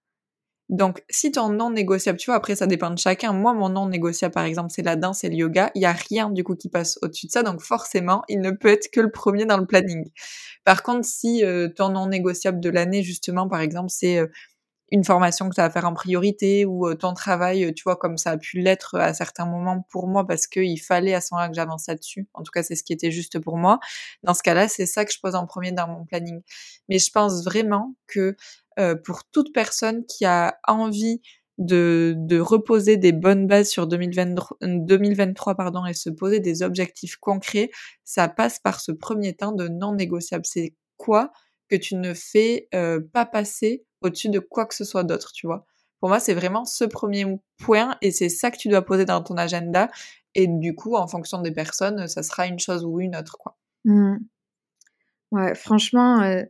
Donc, 0.71 1.03
si 1.11 1.31
ton 1.31 1.51
non 1.51 1.71
négociable, 1.71 2.19
tu 2.19 2.27
vois, 2.27 2.37
après 2.37 2.57
ça 2.57 2.67
dépend 2.67 2.91
de 2.91 2.99
chacun. 2.99 3.33
Moi, 3.35 3.53
mon 3.53 3.69
non 3.69 3.87
négociable, 3.87 4.33
par 4.33 4.45
exemple, 4.45 4.71
c'est 4.75 4.83
la 4.83 4.97
danse 4.97 5.23
et 5.23 5.29
le 5.29 5.35
yoga. 5.37 5.71
Il 5.75 5.83
y 5.83 5.87
a 5.87 5.93
rien 5.93 6.31
du 6.31 6.43
coup 6.43 6.57
qui 6.57 6.71
passe 6.71 6.99
au-dessus 7.03 7.27
de 7.27 7.33
ça, 7.33 7.43
donc 7.43 7.61
forcément, 7.61 8.23
il 8.29 8.41
ne 8.41 8.51
peut 8.51 8.69
être 8.69 8.91
que 8.91 9.01
le 9.01 9.11
premier 9.11 9.45
dans 9.45 9.59
le 9.59 9.67
planning. 9.67 10.11
Par 10.65 10.83
contre, 10.83 11.07
si 11.07 11.45
euh, 11.45 11.69
ton 11.69 11.91
non 11.91 12.07
négociable 12.07 12.61
de 12.61 12.71
l'année, 12.71 13.03
justement, 13.03 13.47
par 13.49 13.61
exemple, 13.61 13.91
c'est 13.91 14.19
euh, 14.19 14.27
une 14.91 15.05
formation 15.05 15.49
que 15.49 15.55
tu 15.55 15.61
as 15.61 15.65
à 15.65 15.71
faire 15.71 15.87
en 15.87 15.95
priorité 15.95 16.65
ou 16.65 16.87
euh, 16.87 16.95
ton 16.95 17.15
travail, 17.15 17.75
tu 17.75 17.83
vois, 17.85 17.97
comme 17.97 18.17
ça 18.17 18.31
a 18.33 18.37
pu 18.39 18.61
l'être 18.61 18.97
à 18.97 19.13
certains 19.15 19.47
moments 19.47 19.87
pour 19.91 20.09
moi 20.09 20.27
parce 20.27 20.47
qu'il 20.47 20.81
fallait 20.81 21.15
à 21.15 21.21
ce 21.21 21.35
moment-là 21.35 21.49
que 21.49 21.55
j'avance 21.57 21.87
là-dessus. 21.89 22.29
En 22.35 22.43
tout 22.43 22.53
cas, 22.53 22.63
c'est 22.63 22.77
ce 22.77 22.85
qui 22.85 22.93
était 22.93 23.11
juste 23.11 23.39
pour 23.39 23.57
moi. 23.59 23.81
Dans 24.23 24.35
ce 24.35 24.43
cas-là, 24.43 24.69
c'est 24.69 24.87
ça 24.87 25.05
que 25.05 25.13
je 25.13 25.21
pose 25.21 25.35
en 25.35 25.47
premier 25.47 25.73
dans 25.73 25.89
mon 25.89 26.05
planning. 26.05 26.43
Mais 26.89 26.99
je 26.99 27.11
pense 27.11 27.45
vraiment 27.45 27.95
que 28.07 28.37
euh, 28.79 28.95
pour 28.95 29.25
toute 29.25 29.53
personne 29.53 30.05
qui 30.07 30.25
a 30.25 30.59
envie 30.67 31.21
de, 31.59 32.15
de 32.17 32.41
reposer 32.41 32.97
des 32.97 33.13
bonnes 33.13 33.47
bases 33.47 33.69
sur 33.69 33.87
2023, 33.87 34.59
2023 34.63 35.55
pardon, 35.55 35.87
et 35.87 35.95
se 35.95 36.11
poser 36.11 36.41
des 36.41 36.63
objectifs 36.63 37.17
concrets, 37.17 37.71
ça 38.05 38.29
passe 38.29 38.59
par 38.59 38.81
ce 38.81 38.93
premier 38.93 39.35
temps 39.35 39.53
de 39.53 39.69
non 39.69 39.95
négociable. 39.95 40.45
C'est 40.47 40.75
quoi 40.97 41.33
que 41.69 41.77
tu 41.77 41.97
ne 41.97 42.13
fais 42.15 42.69
euh, 42.75 43.01
pas 43.13 43.27
passer 43.27 43.85
au-dessus 44.03 44.29
de 44.29 44.39
quoi 44.39 44.67
que 44.67 44.75
ce 44.75 44.85
soit 44.85 45.05
d'autre, 45.05 45.33
tu 45.33 45.47
vois? 45.47 45.65
Pour 46.01 46.11
moi, 46.11 46.21
c'est 46.21 46.35
vraiment 46.35 46.65
ce 46.65 46.85
premier 46.85 47.25
point 47.59 47.97
et 48.03 48.11
c'est 48.11 48.29
ça 48.29 48.51
que 48.51 48.59
tu 48.59 48.69
dois 48.69 48.83
poser 48.83 49.07
dans 49.07 49.23
ton 49.23 49.37
agenda. 49.37 49.91
Et 50.35 50.47
du 50.47 50.75
coup, 50.75 50.97
en 50.97 51.07
fonction 51.07 51.41
des 51.41 51.53
personnes, 51.53 52.09
ça 52.09 52.23
sera 52.23 52.47
une 52.47 52.59
chose 52.59 52.85
ou 52.85 53.01
une 53.01 53.17
autre, 53.17 53.39
quoi. 53.39 53.57
Mmh. 53.85 54.17
Ouais, 55.31 55.55
franchement, 55.55 56.21
euh, 56.23 56.43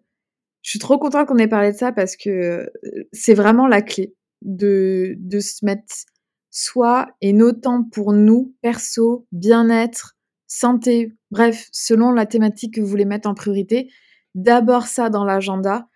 je 0.64 0.70
suis 0.70 0.78
trop 0.78 0.98
contente 0.98 1.28
qu'on 1.28 1.36
ait 1.36 1.46
parlé 1.46 1.72
de 1.72 1.76
ça 1.76 1.92
parce 1.92 2.16
que 2.16 2.30
euh, 2.30 2.66
c'est 3.12 3.34
vraiment 3.34 3.68
la 3.68 3.82
clé 3.82 4.14
de, 4.40 5.14
de 5.18 5.38
se 5.38 5.64
mettre 5.64 5.94
soi 6.50 7.06
et 7.20 7.34
nos 7.34 7.52
temps 7.52 7.84
pour 7.84 8.14
nous, 8.14 8.54
perso, 8.62 9.26
bien-être, 9.30 10.16
santé, 10.46 11.12
bref, 11.30 11.68
selon 11.70 12.12
la 12.12 12.24
thématique 12.24 12.74
que 12.74 12.80
vous 12.80 12.86
voulez 12.86 13.04
mettre 13.04 13.28
en 13.28 13.34
priorité, 13.34 13.90
d'abord 14.34 14.86
ça 14.86 15.10
dans 15.10 15.24
l'agenda 15.24 15.86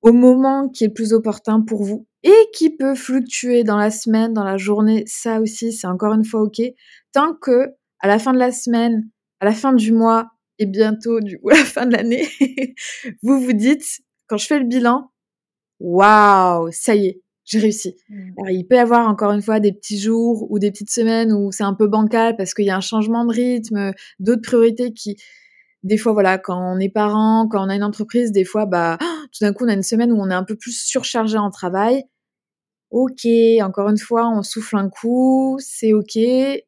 au 0.00 0.12
moment 0.12 0.68
qui 0.68 0.82
est 0.82 0.88
le 0.88 0.94
plus 0.94 1.12
opportun 1.12 1.60
pour 1.60 1.84
vous 1.84 2.08
et 2.24 2.34
qui 2.52 2.70
peut 2.76 2.96
fluctuer 2.96 3.62
dans 3.62 3.76
la 3.76 3.92
semaine, 3.92 4.32
dans 4.32 4.44
la 4.44 4.56
journée, 4.56 5.04
ça 5.06 5.40
aussi, 5.40 5.72
c'est 5.72 5.86
encore 5.86 6.12
une 6.14 6.24
fois 6.24 6.42
OK. 6.42 6.60
Tant 7.12 7.34
que 7.34 7.68
à 8.00 8.08
la 8.08 8.18
fin 8.18 8.32
de 8.32 8.38
la 8.38 8.50
semaine, 8.50 9.08
à 9.38 9.44
la 9.44 9.52
fin 9.52 9.72
du 9.72 9.92
mois, 9.92 10.28
et 10.58 10.66
bientôt 10.66 11.20
du 11.20 11.38
coup 11.38 11.50
à 11.50 11.54
la 11.58 11.64
fin 11.64 11.86
de 11.86 11.92
l'année, 11.92 12.28
vous 13.22 13.40
vous 13.40 13.52
dites, 13.52 13.84
quand 14.26 14.36
je 14.36 14.46
fais 14.46 14.58
le 14.58 14.66
bilan, 14.66 15.10
waouh, 15.80 16.70
ça 16.72 16.94
y 16.94 17.06
est, 17.06 17.22
j'ai 17.44 17.58
réussi. 17.58 17.96
Mmh. 18.08 18.30
Alors, 18.38 18.50
il 18.50 18.66
peut 18.66 18.76
y 18.76 18.78
avoir 18.78 19.08
encore 19.08 19.32
une 19.32 19.42
fois 19.42 19.60
des 19.60 19.72
petits 19.72 19.98
jours 19.98 20.50
ou 20.50 20.58
des 20.58 20.70
petites 20.70 20.90
semaines 20.90 21.32
où 21.32 21.52
c'est 21.52 21.64
un 21.64 21.74
peu 21.74 21.86
bancal 21.86 22.36
parce 22.36 22.54
qu'il 22.54 22.64
y 22.64 22.70
a 22.70 22.76
un 22.76 22.80
changement 22.80 23.24
de 23.24 23.32
rythme, 23.32 23.92
d'autres 24.20 24.42
priorités 24.42 24.92
qui, 24.92 25.16
des 25.82 25.96
fois, 25.96 26.12
voilà, 26.12 26.38
quand 26.38 26.56
on 26.56 26.78
est 26.78 26.88
parent, 26.88 27.48
quand 27.48 27.64
on 27.64 27.68
a 27.68 27.74
une 27.74 27.84
entreprise, 27.84 28.32
des 28.32 28.44
fois, 28.44 28.66
bah, 28.66 28.98
tout 29.32 29.44
d'un 29.44 29.52
coup, 29.52 29.64
on 29.64 29.68
a 29.68 29.74
une 29.74 29.82
semaine 29.82 30.12
où 30.12 30.20
on 30.20 30.30
est 30.30 30.34
un 30.34 30.44
peu 30.44 30.56
plus 30.56 30.72
surchargé 30.72 31.38
en 31.38 31.50
travail. 31.50 32.04
Ok, 32.90 33.26
encore 33.62 33.88
une 33.88 33.98
fois, 33.98 34.28
on 34.28 34.42
souffle 34.42 34.76
un 34.76 34.90
coup, 34.90 35.56
c'est 35.60 35.94
ok. 35.94 36.18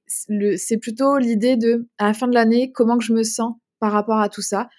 C'est 0.07 0.79
plutôt 0.79 1.19
l'idée 1.19 1.57
de, 1.57 1.87
à 1.99 2.07
la 2.07 2.15
fin 2.15 2.27
de 2.27 2.35
l'année, 2.35 2.73
comment 2.73 2.97
que 2.97 3.05
je 3.05 3.13
me 3.13 3.23
sens 3.23 3.55
par 3.85 3.93
rapport 3.93 4.19
à 4.19 4.31
tout 4.31 4.41
ça. 4.41 4.71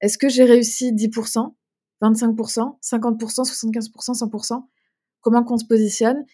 Est-ce 0.00 0.18
que 0.18 0.28
j'ai 0.28 0.42
réussi 0.42 0.92
10%, 0.92 1.54
25%, 2.02 2.76
50%, 2.82 3.44
75%, 3.44 4.18
100% 4.18 4.64
Comment 5.20 5.44
qu'on 5.44 5.58
se 5.58 5.64
positionne? 5.64 6.24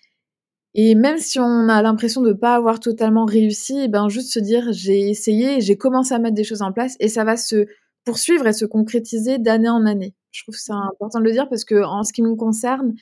Et 0.73 0.95
même 0.95 1.19
si 1.19 1.39
on 1.39 1.69
a 1.69 1.83
l'impression 1.83 2.23
de 2.23 2.31
ne 2.31 2.33
pas 2.33 2.55
avoir 2.55 2.81
totalement 2.81 3.27
réussi, 3.27 3.79
eh 3.79 3.89
ben 3.89 4.09
juste 4.09 4.33
se 4.33 4.39
dire 4.39 4.73
j'ai 4.73 5.11
essayé, 5.11 5.61
j'ai 5.61 5.77
commencé 5.77 6.15
à 6.15 6.19
mettre 6.19 6.35
des 6.35 6.45
choses 6.45 6.63
en 6.63 6.73
place 6.73 6.97
et 6.99 7.09
ça 7.09 7.25
va 7.25 7.37
se 7.37 7.67
poursuivre 8.07 8.47
et 8.47 8.55
se 8.55 8.65
concrétiser 8.65 9.37
d'année 9.37 9.69
en 9.69 9.85
année. 9.85 10.15
Je 10.31 10.45
trouve 10.45 10.57
ça 10.57 10.77
important 10.77 11.19
de 11.19 11.25
le 11.25 11.33
dire 11.33 11.51
parce 11.51 11.67
que 11.67 11.85
en 11.85 12.05
ce 12.05 12.15
qui 12.15 12.23
me 12.23 12.37
concerne, 12.37 12.95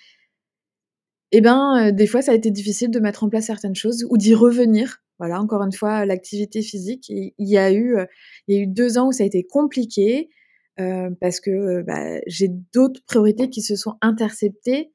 eh 1.31 1.41
ben, 1.41 1.77
euh, 1.79 1.93
des 1.93 2.09
fois, 2.09 2.23
ça 2.23 2.33
a 2.33 2.35
été 2.35 2.51
difficile 2.51 2.91
de 2.91 2.99
mettre 2.99 3.23
en 3.23 3.29
place 3.29 3.47
certaines 3.47 3.77
choses 3.77 4.05
ou 4.11 4.19
d'y 4.19 4.35
revenir 4.35 4.99
voilà, 5.23 5.41
encore 5.41 5.63
une 5.63 5.73
fois, 5.73 6.05
l'activité 6.05 6.63
physique. 6.63 7.09
Il 7.09 7.33
y 7.39 7.57
a 7.57 7.71
eu, 7.71 7.97
euh, 7.97 8.07
il 8.49 8.57
y 8.57 8.59
a 8.59 8.63
eu 8.63 8.67
deux 8.67 8.99
ans 8.99 9.07
où 9.07 9.13
ça 9.13 9.23
a 9.23 9.27
été 9.27 9.47
compliqué 9.47 10.31
euh, 10.81 11.11
parce 11.21 11.39
que 11.39 11.51
euh, 11.53 11.83
bah, 11.85 12.19
j'ai 12.27 12.49
d'autres 12.75 13.01
priorités 13.07 13.49
qui 13.49 13.63
se 13.63 13.77
sont 13.77 13.95
interceptées 14.01 14.93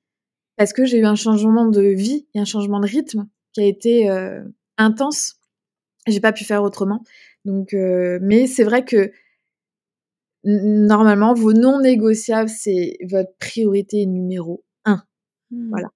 parce 0.57 0.73
que 0.73 0.83
j'ai 0.83 0.97
eu 0.97 1.05
un 1.05 1.15
changement 1.15 1.65
de 1.65 1.81
vie 1.81 2.27
et 2.33 2.41
un 2.41 2.45
changement 2.45 2.81
de 2.81 2.87
rythme 2.87 3.29
qui 3.53 3.61
a 3.61 3.65
été 3.65 4.09
euh, 4.09 4.43
intense. 4.77 5.35
J'ai 6.07 6.19
pas 6.19 6.33
pu 6.33 6.43
faire 6.43 6.61
autrement. 6.61 7.05
Donc, 7.45 7.73
euh, 7.73 8.19
mais 8.21 8.47
c'est 8.47 8.65
vrai 8.65 8.83
que 8.83 9.13
normalement, 10.43 11.35
vos 11.35 11.53
non 11.53 11.79
négociables, 11.79 12.49
c'est 12.49 12.97
votre 13.09 13.31
priorité 13.39 14.05
numéro 14.05 14.65
un. 14.83 15.03
Mmh. 15.51 15.69
Voilà. 15.69 15.87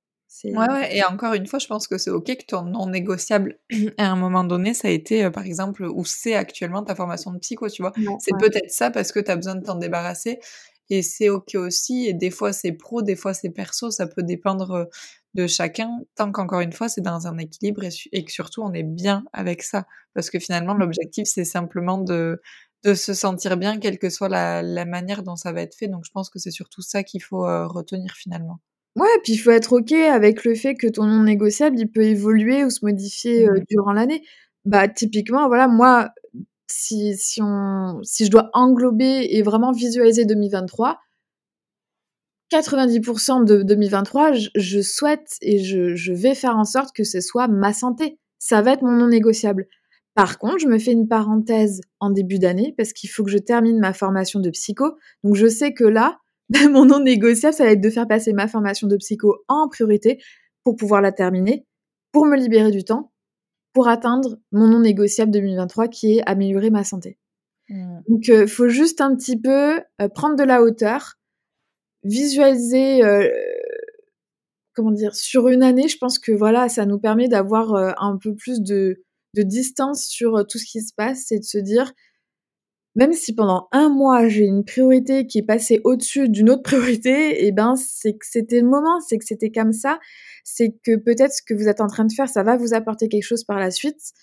Ouais, 0.43 0.53
ouais, 0.53 0.95
et 0.95 1.03
encore 1.03 1.33
une 1.33 1.45
fois, 1.45 1.59
je 1.59 1.67
pense 1.67 1.87
que 1.87 1.97
c'est 1.97 2.09
ok 2.09 2.25
que 2.25 2.45
ton 2.45 2.63
non 2.63 2.87
négociable 2.87 3.59
à 3.97 4.09
un 4.09 4.15
moment 4.15 4.43
donné, 4.43 4.73
ça 4.73 4.87
a 4.87 4.91
été, 4.91 5.25
euh, 5.25 5.29
par 5.29 5.45
exemple, 5.45 5.83
où 5.83 6.05
c'est 6.05 6.35
actuellement 6.35 6.83
ta 6.83 6.95
formation 6.95 7.31
de 7.31 7.39
psycho, 7.39 7.69
tu 7.69 7.81
vois. 7.81 7.91
c'est 8.19 8.37
peut-être 8.39 8.71
ça 8.71 8.91
parce 8.91 9.11
que 9.11 9.19
tu 9.19 9.29
as 9.29 9.35
besoin 9.35 9.55
de 9.55 9.63
t'en 9.63 9.75
débarrasser 9.75 10.39
et 10.89 11.01
c'est 11.01 11.29
ok 11.29 11.55
aussi. 11.55 12.05
Et 12.07 12.13
des 12.13 12.31
fois, 12.31 12.53
c'est 12.53 12.71
pro, 12.71 13.01
des 13.01 13.15
fois, 13.15 13.33
c'est 13.33 13.49
perso, 13.49 13.91
ça 13.91 14.07
peut 14.07 14.23
dépendre 14.23 14.71
euh, 14.71 14.85
de 15.33 15.47
chacun, 15.47 15.99
tant 16.15 16.31
qu'encore 16.31 16.61
une 16.61 16.73
fois, 16.73 16.89
c'est 16.89 17.01
dans 17.01 17.27
un 17.27 17.37
équilibre 17.37 17.83
et, 18.11 18.25
que 18.25 18.31
surtout, 18.31 18.61
on 18.61 18.73
est 18.73 18.83
bien 18.83 19.23
avec 19.33 19.63
ça. 19.63 19.85
Parce 20.13 20.29
que 20.29 20.39
finalement, 20.39 20.75
mmh. 20.75 20.79
l'objectif, 20.79 21.27
c'est 21.27 21.45
simplement 21.45 21.97
de, 21.97 22.41
de 22.83 22.93
se 22.93 23.13
sentir 23.13 23.57
bien, 23.57 23.79
quelle 23.79 23.99
que 23.99 24.09
soit 24.09 24.29
la, 24.29 24.61
la, 24.61 24.85
manière 24.85 25.23
dont 25.23 25.35
ça 25.35 25.51
va 25.53 25.61
être 25.61 25.75
fait. 25.75 25.87
Donc, 25.87 26.03
je 26.05 26.11
pense 26.11 26.29
que 26.29 26.39
c'est 26.39 26.51
surtout 26.51 26.81
ça 26.81 27.03
qu'il 27.03 27.23
faut 27.23 27.45
euh, 27.45 27.67
retenir 27.67 28.13
finalement. 28.15 28.59
Ouais, 28.97 29.07
puis 29.23 29.33
il 29.33 29.37
faut 29.37 29.51
être 29.51 29.73
OK 29.73 29.93
avec 29.93 30.43
le 30.43 30.53
fait 30.53 30.75
que 30.75 30.87
ton 30.87 31.05
non 31.05 31.23
négociable, 31.23 31.79
il 31.79 31.89
peut 31.89 32.03
évoluer 32.03 32.65
ou 32.65 32.69
se 32.69 32.83
modifier, 32.83 33.47
euh, 33.47 33.59
durant 33.69 33.93
l'année. 33.93 34.21
Bah, 34.65 34.87
typiquement, 34.89 35.47
voilà, 35.47 35.67
moi, 35.69 36.09
si 36.67 37.15
si 37.17 37.41
on 37.41 37.99
si 38.03 38.25
je 38.25 38.31
dois 38.31 38.49
englober 38.53 39.27
et 39.35 39.41
vraiment 39.43 39.71
visualiser 39.71 40.25
2023 40.25 40.99
90% 42.51 43.45
de 43.45 43.63
2023, 43.63 44.33
je 44.33 44.49
je 44.55 44.81
souhaite 44.81 45.37
et 45.41 45.59
je 45.63 45.95
je 45.95 46.11
vais 46.13 46.35
faire 46.35 46.57
en 46.57 46.65
sorte 46.65 46.93
que 46.95 47.03
ce 47.05 47.21
soit 47.21 47.47
ma 47.47 47.71
santé. 47.73 48.19
Ça 48.39 48.61
va 48.61 48.73
être 48.73 48.81
mon 48.81 48.91
non 48.91 49.07
négociable. 49.07 49.67
Par 50.15 50.37
contre, 50.37 50.59
je 50.59 50.67
me 50.67 50.77
fais 50.77 50.91
une 50.91 51.07
parenthèse 51.07 51.81
en 52.01 52.09
début 52.09 52.39
d'année 52.39 52.73
parce 52.77 52.91
qu'il 52.93 53.09
faut 53.09 53.23
que 53.23 53.31
je 53.31 53.37
termine 53.37 53.79
ma 53.79 53.93
formation 53.93 54.39
de 54.41 54.49
psycho. 54.49 54.95
Donc 55.23 55.35
je 55.35 55.47
sais 55.47 55.73
que 55.73 55.85
là, 55.85 56.19
mon 56.71 56.85
non 56.85 56.99
négociable, 56.99 57.53
ça 57.53 57.65
va 57.65 57.71
être 57.71 57.81
de 57.81 57.89
faire 57.89 58.07
passer 58.07 58.33
ma 58.33 58.47
formation 58.47 58.87
de 58.87 58.97
psycho 58.97 59.43
en 59.47 59.67
priorité 59.69 60.21
pour 60.63 60.75
pouvoir 60.75 61.01
la 61.01 61.11
terminer, 61.11 61.65
pour 62.11 62.25
me 62.25 62.37
libérer 62.37 62.71
du 62.71 62.83
temps, 62.83 63.11
pour 63.73 63.87
atteindre 63.87 64.37
mon 64.51 64.67
non 64.67 64.79
négociable 64.79 65.31
2023 65.31 65.87
qui 65.87 66.17
est 66.17 66.23
améliorer 66.25 66.69
ma 66.69 66.83
santé. 66.83 67.17
Mmh. 67.69 67.99
Donc, 68.07 68.27
il 68.27 68.33
euh, 68.33 68.47
faut 68.47 68.67
juste 68.67 69.01
un 69.01 69.15
petit 69.15 69.39
peu 69.39 69.79
euh, 70.01 70.09
prendre 70.13 70.35
de 70.35 70.43
la 70.43 70.61
hauteur, 70.61 71.15
visualiser, 72.03 73.03
euh, 73.03 73.29
comment 74.75 74.91
dire, 74.91 75.15
sur 75.15 75.47
une 75.47 75.63
année, 75.63 75.87
je 75.87 75.97
pense 75.97 76.19
que 76.19 76.31
voilà, 76.31 76.67
ça 76.69 76.85
nous 76.85 76.99
permet 76.99 77.27
d'avoir 77.27 77.75
un 78.01 78.17
peu 78.17 78.33
plus 78.35 78.61
de, 78.61 79.03
de 79.35 79.43
distance 79.43 80.05
sur 80.05 80.45
tout 80.47 80.57
ce 80.57 80.65
qui 80.65 80.81
se 80.81 80.93
passe 80.93 81.31
et 81.31 81.39
de 81.39 81.43
se 81.43 81.59
dire, 81.59 81.93
même 82.95 83.13
si 83.13 83.33
pendant 83.33 83.67
un 83.71 83.89
mois 83.89 84.27
j'ai 84.27 84.45
une 84.45 84.65
priorité 84.65 85.25
qui 85.25 85.39
est 85.39 85.43
passée 85.43 85.79
au-dessus 85.83 86.29
d'une 86.29 86.49
autre 86.49 86.63
priorité, 86.63 87.43
et 87.43 87.47
eh 87.47 87.51
ben 87.51 87.75
c'est 87.75 88.13
que 88.13 88.25
c'était 88.25 88.61
le 88.61 88.67
moment, 88.67 88.99
c'est 88.99 89.17
que 89.17 89.25
c'était 89.25 89.51
comme 89.51 89.73
ça, 89.73 89.99
c'est 90.43 90.75
que 90.83 90.95
peut-être 90.97 91.33
ce 91.33 91.41
que 91.41 91.53
vous 91.53 91.67
êtes 91.67 91.81
en 91.81 91.87
train 91.87 92.05
de 92.05 92.13
faire, 92.13 92.27
ça 92.29 92.43
va 92.43 92.57
vous 92.57 92.73
apporter 92.73 93.07
quelque 93.07 93.23
chose 93.23 93.43
par 93.43 93.59
la 93.59 93.71
suite. 93.71 94.13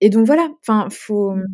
Et 0.00 0.10
donc 0.10 0.26
voilà, 0.26 0.48
enfin 0.60 0.88
faut 0.90 1.32
mmh. 1.34 1.46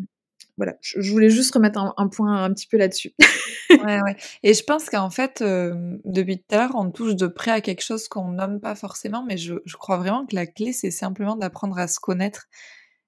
voilà, 0.56 0.76
je 0.80 1.10
voulais 1.10 1.30
juste 1.30 1.54
remettre 1.54 1.94
un, 1.96 2.08
point 2.08 2.44
un 2.44 2.52
petit 2.52 2.66
peu 2.66 2.76
là-dessus. 2.76 3.14
ouais, 3.70 4.00
ouais. 4.02 4.16
Et 4.42 4.54
je 4.54 4.64
pense 4.64 4.90
qu'en 4.90 5.10
fait, 5.10 5.42
depuis 5.42 6.38
tout 6.38 6.54
à 6.54 6.58
l'heure, 6.58 6.72
on 6.74 6.90
touche 6.90 7.16
de 7.16 7.26
près 7.26 7.52
à 7.52 7.60
quelque 7.60 7.82
chose 7.82 8.08
qu'on 8.08 8.28
nomme 8.32 8.60
pas 8.60 8.74
forcément, 8.74 9.24
mais 9.24 9.36
je, 9.36 9.54
je 9.64 9.76
crois 9.76 9.96
vraiment 9.98 10.26
que 10.26 10.34
la 10.34 10.46
clé, 10.46 10.72
c'est 10.72 10.90
simplement 10.90 11.36
d'apprendre 11.36 11.78
à 11.78 11.86
se 11.86 12.00
connaître. 12.00 12.48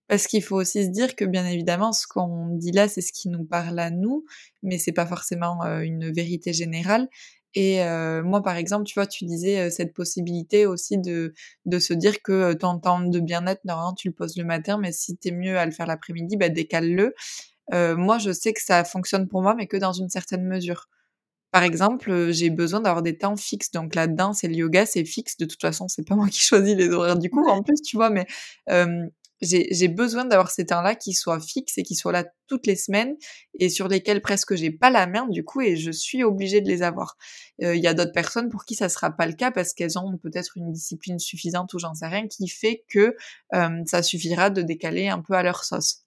Parce 0.08 0.26
qu'il 0.26 0.42
faut 0.42 0.56
aussi 0.56 0.84
se 0.84 0.90
dire 0.90 1.16
que 1.16 1.24
bien 1.24 1.46
évidemment, 1.46 1.92
ce 1.92 2.06
qu'on 2.06 2.48
dit 2.56 2.72
là, 2.72 2.88
c'est 2.88 3.00
ce 3.00 3.12
qui 3.12 3.28
nous 3.28 3.44
parle 3.44 3.78
à 3.78 3.90
nous, 3.90 4.24
mais 4.62 4.78
c'est 4.78 4.92
pas 4.92 5.06
forcément 5.06 5.62
une 5.80 6.12
vérité 6.12 6.52
générale. 6.52 7.08
Et 7.54 7.78
moi, 8.22 8.42
par 8.42 8.56
exemple, 8.56 8.84
tu 8.84 8.94
vois, 8.94 9.06
tu 9.06 9.24
disais 9.24 9.70
cette 9.70 9.94
possibilité 9.94 10.66
aussi 10.66 10.98
de, 10.98 11.32
de 11.66 11.78
se 11.78 11.94
dire 11.94 12.20
que 12.22 12.52
ton 12.52 12.78
temps 12.78 13.00
de 13.00 13.20
bien-être, 13.20 13.64
normalement, 13.64 13.94
tu 13.94 14.08
le 14.08 14.14
poses 14.14 14.36
le 14.36 14.44
matin, 14.44 14.78
mais 14.78 14.92
si 14.92 15.16
t'es 15.16 15.30
mieux 15.30 15.56
à 15.58 15.64
le 15.64 15.72
faire 15.72 15.86
l'après-midi, 15.86 16.36
bah, 16.36 16.48
décale-le. 16.48 17.14
moi, 17.72 18.18
je 18.18 18.32
sais 18.32 18.52
que 18.52 18.62
ça 18.62 18.84
fonctionne 18.84 19.28
pour 19.28 19.42
moi, 19.42 19.54
mais 19.54 19.66
que 19.66 19.76
dans 19.76 19.92
une 19.92 20.08
certaine 20.10 20.44
mesure. 20.44 20.88
Par 21.52 21.62
exemple, 21.62 22.32
j'ai 22.32 22.50
besoin 22.50 22.80
d'avoir 22.80 23.02
des 23.02 23.16
temps 23.16 23.36
fixes. 23.36 23.70
Donc 23.70 23.94
la 23.94 24.08
danse 24.08 24.42
et 24.42 24.48
le 24.48 24.56
yoga, 24.56 24.86
c'est 24.86 25.04
fixe. 25.04 25.36
De 25.36 25.44
toute 25.44 25.60
façon, 25.60 25.86
c'est 25.86 26.06
pas 26.06 26.16
moi 26.16 26.28
qui 26.28 26.40
choisis 26.44 26.74
les 26.74 26.90
horaires 26.90 27.16
du 27.16 27.30
cours 27.30 27.48
en 27.48 27.62
plus, 27.62 27.80
tu 27.80 27.96
vois. 27.96 28.10
Mais 28.10 28.26
j'ai 29.44 29.88
besoin 29.88 30.24
d'avoir 30.24 30.50
ces 30.50 30.66
temps-là 30.66 30.94
qui 30.94 31.12
soient 31.12 31.40
fixes 31.40 31.78
et 31.78 31.82
qui 31.82 31.94
soient 31.94 32.12
là 32.12 32.24
toutes 32.48 32.66
les 32.66 32.76
semaines 32.76 33.14
et 33.58 33.68
sur 33.68 33.88
lesquels 33.88 34.20
presque 34.20 34.54
j'ai 34.54 34.70
pas 34.70 34.90
la 34.90 35.06
main 35.06 35.26
du 35.28 35.44
coup 35.44 35.60
et 35.60 35.76
je 35.76 35.90
suis 35.90 36.24
obligée 36.24 36.60
de 36.60 36.68
les 36.68 36.82
avoir. 36.82 37.16
Il 37.58 37.76
y 37.76 37.86
a 37.86 37.94
d'autres 37.94 38.12
personnes 38.12 38.50
pour 38.50 38.64
qui 38.64 38.74
ça 38.74 38.88
sera 38.88 39.10
pas 39.10 39.26
le 39.26 39.34
cas 39.34 39.50
parce 39.50 39.74
qu'elles 39.74 39.98
ont 39.98 40.18
peut-être 40.18 40.56
une 40.56 40.72
discipline 40.72 41.18
suffisante 41.18 41.72
ou 41.74 41.78
j'en 41.78 41.94
sais 41.94 42.06
rien 42.06 42.26
qui 42.28 42.48
fait 42.48 42.84
que 42.88 43.16
ça 43.86 44.02
suffira 44.02 44.50
de 44.50 44.62
décaler 44.62 45.08
un 45.08 45.20
peu 45.20 45.34
à 45.34 45.42
leur 45.42 45.64
sauce. 45.64 46.03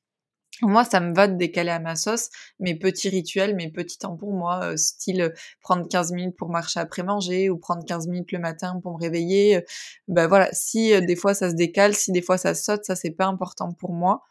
Moi, 0.61 0.83
ça 0.85 0.99
me 0.99 1.13
va 1.13 1.27
de 1.27 1.35
décaler 1.35 1.69
à 1.71 1.79
ma 1.79 1.95
sauce 1.95 2.29
mes 2.59 2.75
petits 2.75 3.09
rituels, 3.09 3.55
mes 3.55 3.69
petits 3.71 3.97
temps 3.97 4.15
pour 4.17 4.33
moi, 4.33 4.63
euh, 4.63 4.77
style 4.77 5.21
euh, 5.21 5.29
prendre 5.61 5.87
15 5.87 6.11
minutes 6.13 6.35
pour 6.35 6.49
marcher 6.49 6.79
après 6.79 7.03
manger 7.03 7.49
ou 7.49 7.57
prendre 7.57 7.85
15 7.85 8.07
minutes 8.07 8.31
le 8.31 8.39
matin 8.39 8.79
pour 8.81 8.93
me 8.97 9.01
réveiller. 9.01 9.63
ben 10.07 10.27
voilà, 10.27 10.49
si 10.53 10.99
des 11.01 11.15
fois 11.15 11.33
ça 11.33 11.49
se 11.49 11.55
décale, 11.55 11.93
si 11.95 12.11
des 12.11 12.21
fois 12.21 12.37
ça 12.37 12.55
saute, 12.55 12.85
ça 12.85 12.95
c'est 12.95 13.11
pas 13.11 13.25
important 13.25 13.71
pour 13.73 13.93
moi. 13.93 14.23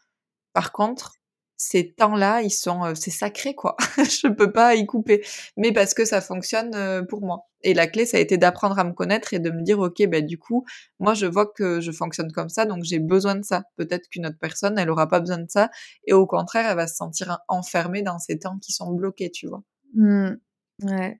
Par 0.53 0.71
contre, 0.71 1.13
ces 1.57 1.91
temps-là, 1.93 2.41
ils 2.41 2.51
sont, 2.51 2.93
c'est 2.95 3.11
sacré 3.11 3.55
quoi. 3.55 3.75
je 3.97 4.27
peux 4.27 4.51
pas 4.51 4.75
y 4.75 4.85
couper, 4.85 5.25
mais 5.57 5.71
parce 5.71 5.93
que 5.93 6.05
ça 6.05 6.21
fonctionne 6.21 7.05
pour 7.07 7.21
moi. 7.21 7.47
Et 7.63 7.73
la 7.73 7.87
clé, 7.87 8.05
ça 8.05 8.17
a 8.17 8.19
été 8.19 8.37
d'apprendre 8.37 8.77
à 8.77 8.83
me 8.83 8.93
connaître 8.93 9.33
et 9.33 9.39
de 9.39 9.49
me 9.49 9.63
dire, 9.63 9.79
ok, 9.79 10.05
ben 10.07 10.25
du 10.25 10.37
coup, 10.37 10.65
moi 10.99 11.15
je 11.15 11.25
vois 11.25 11.47
que 11.47 11.81
je 11.81 11.91
fonctionne 11.91 12.31
comme 12.31 12.49
ça, 12.49 12.65
donc 12.65 12.83
j'ai 12.83 12.99
besoin 12.99 13.35
de 13.35 13.43
ça. 13.43 13.63
Peut-être 13.75 14.07
qu'une 14.09 14.27
autre 14.27 14.37
personne, 14.39 14.77
elle 14.77 14.89
aura 14.89 15.07
pas 15.07 15.19
besoin 15.19 15.39
de 15.39 15.49
ça, 15.49 15.69
et 16.05 16.13
au 16.13 16.27
contraire, 16.27 16.69
elle 16.69 16.77
va 16.77 16.87
se 16.87 16.95
sentir 16.95 17.39
enfermée 17.47 18.03
dans 18.03 18.19
ces 18.19 18.37
temps 18.39 18.59
qui 18.59 18.71
sont 18.71 18.91
bloqués, 18.93 19.31
tu 19.31 19.47
vois. 19.47 19.63
Mmh. 19.95 20.35
Ouais. 20.83 21.19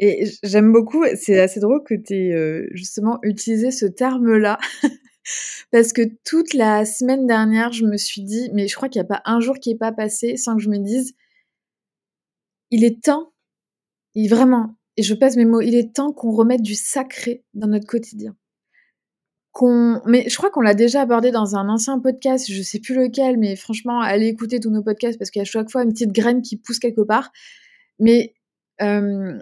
Et 0.00 0.30
j'aime 0.44 0.72
beaucoup, 0.72 1.04
c'est 1.16 1.40
assez 1.40 1.60
drôle 1.60 1.82
que 1.82 1.94
tu 1.94 2.14
aies 2.14 2.68
justement 2.72 3.18
utilisé 3.22 3.70
ce 3.70 3.86
terme-là 3.86 4.58
Parce 5.70 5.92
que 5.92 6.02
toute 6.24 6.54
la 6.54 6.84
semaine 6.84 7.26
dernière, 7.26 7.72
je 7.72 7.84
me 7.84 7.96
suis 7.96 8.22
dit, 8.22 8.50
mais 8.52 8.68
je 8.68 8.76
crois 8.76 8.88
qu'il 8.88 9.00
n'y 9.00 9.06
a 9.06 9.08
pas 9.08 9.22
un 9.24 9.40
jour 9.40 9.56
qui 9.58 9.70
n'est 9.70 9.78
pas 9.78 9.92
passé 9.92 10.36
sans 10.36 10.56
que 10.56 10.62
je 10.62 10.70
me 10.70 10.78
dise, 10.78 11.14
il 12.70 12.84
est 12.84 13.02
temps, 13.02 13.32
vraiment, 14.16 14.76
et 14.96 15.02
je 15.02 15.14
passe 15.14 15.36
mes 15.36 15.44
mots, 15.44 15.60
il 15.60 15.74
est 15.74 15.94
temps 15.94 16.12
qu'on 16.12 16.32
remette 16.32 16.62
du 16.62 16.74
sacré 16.74 17.44
dans 17.54 17.68
notre 17.68 17.86
quotidien. 17.86 18.36
Qu'on, 19.52 20.02
mais 20.06 20.28
je 20.28 20.36
crois 20.36 20.50
qu'on 20.50 20.60
l'a 20.60 20.74
déjà 20.74 21.02
abordé 21.02 21.30
dans 21.30 21.56
un 21.56 21.68
ancien 21.68 21.98
podcast, 22.00 22.50
je 22.50 22.62
sais 22.62 22.80
plus 22.80 22.94
lequel, 22.94 23.38
mais 23.38 23.56
franchement, 23.56 24.00
allez 24.00 24.26
écouter 24.26 24.60
tous 24.60 24.70
nos 24.70 24.82
podcasts 24.82 25.18
parce 25.18 25.30
qu'il 25.30 25.40
y 25.40 25.42
a 25.42 25.46
chaque 25.46 25.70
fois 25.70 25.84
une 25.84 25.92
petite 25.92 26.12
graine 26.12 26.42
qui 26.42 26.56
pousse 26.56 26.78
quelque 26.78 27.00
part. 27.00 27.30
Mais 27.98 28.34
euh, 28.82 29.38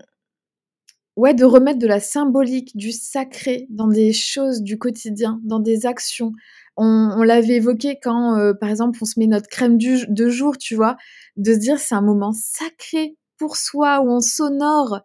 ouais, 1.17 1.35
de 1.35 1.45
remettre 1.45 1.79
de 1.79 1.87
la 1.87 2.01
symbolique, 2.01 2.77
du 2.77 2.93
sacré 2.93 3.67
dans 3.71 3.89
des 3.89 4.13
choses 4.13 4.63
du 4.63 4.79
quotidien, 4.79 5.41
dans 5.45 5.61
des 5.61 5.87
actions. 5.87 6.33
On, 6.77 7.23
l'avait 7.23 7.55
évoqué 7.55 7.99
quand, 8.03 8.37
euh, 8.39 8.53
par 8.53 8.69
exemple, 8.69 8.99
on 9.01 9.07
se 9.07 9.19
met 9.19 9.27
notre 9.27 9.49
crème 9.49 9.79
du, 9.79 10.07
de 10.09 10.29
jour, 10.29 10.59
tu 10.59 10.75
vois, 10.75 10.97
de 11.37 11.55
se 11.55 11.59
dire 11.59 11.79
c'est 11.79 11.95
un 11.95 12.03
moment 12.03 12.33
sacré 12.35 13.17
pour 13.39 13.57
soi, 13.57 14.01
où 14.01 14.11
on 14.11 14.21
s'honore. 14.21 15.01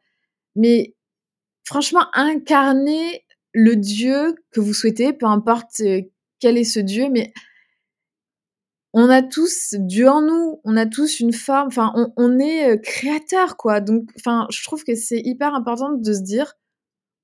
Mais 0.56 0.96
franchement, 1.64 2.06
incarner 2.14 3.26
le 3.54 3.78
Dieu 3.78 4.36
que 4.52 4.60
vous 4.60 4.74
souhaitez, 4.74 5.14
peu 5.14 5.26
importe 5.28 5.80
euh, 5.80 6.02
quel 6.40 6.58
est 6.58 6.66
ce 6.66 6.82
Dieu, 6.82 7.08
mais 7.10 7.34
on 8.94 9.10
a 9.10 9.22
tous 9.22 9.76
Dieu 9.78 10.10
en 10.10 10.22
nous, 10.22 10.60
on 10.64 10.76
a 10.76 10.86
tous 10.86 11.20
une 11.20 11.34
forme, 11.34 11.68
enfin, 11.68 11.94
on, 12.18 12.40
est 12.40 12.72
euh, 12.72 12.78
créateur, 12.78 13.56
quoi. 13.58 13.80
Donc, 13.80 14.10
enfin, 14.18 14.48
je 14.52 14.64
trouve 14.64 14.84
que 14.84 14.96
c'est 14.96 15.20
hyper 15.20 15.56
important 15.56 15.94
de 15.94 16.14
se 16.14 16.22
dire, 16.22 16.56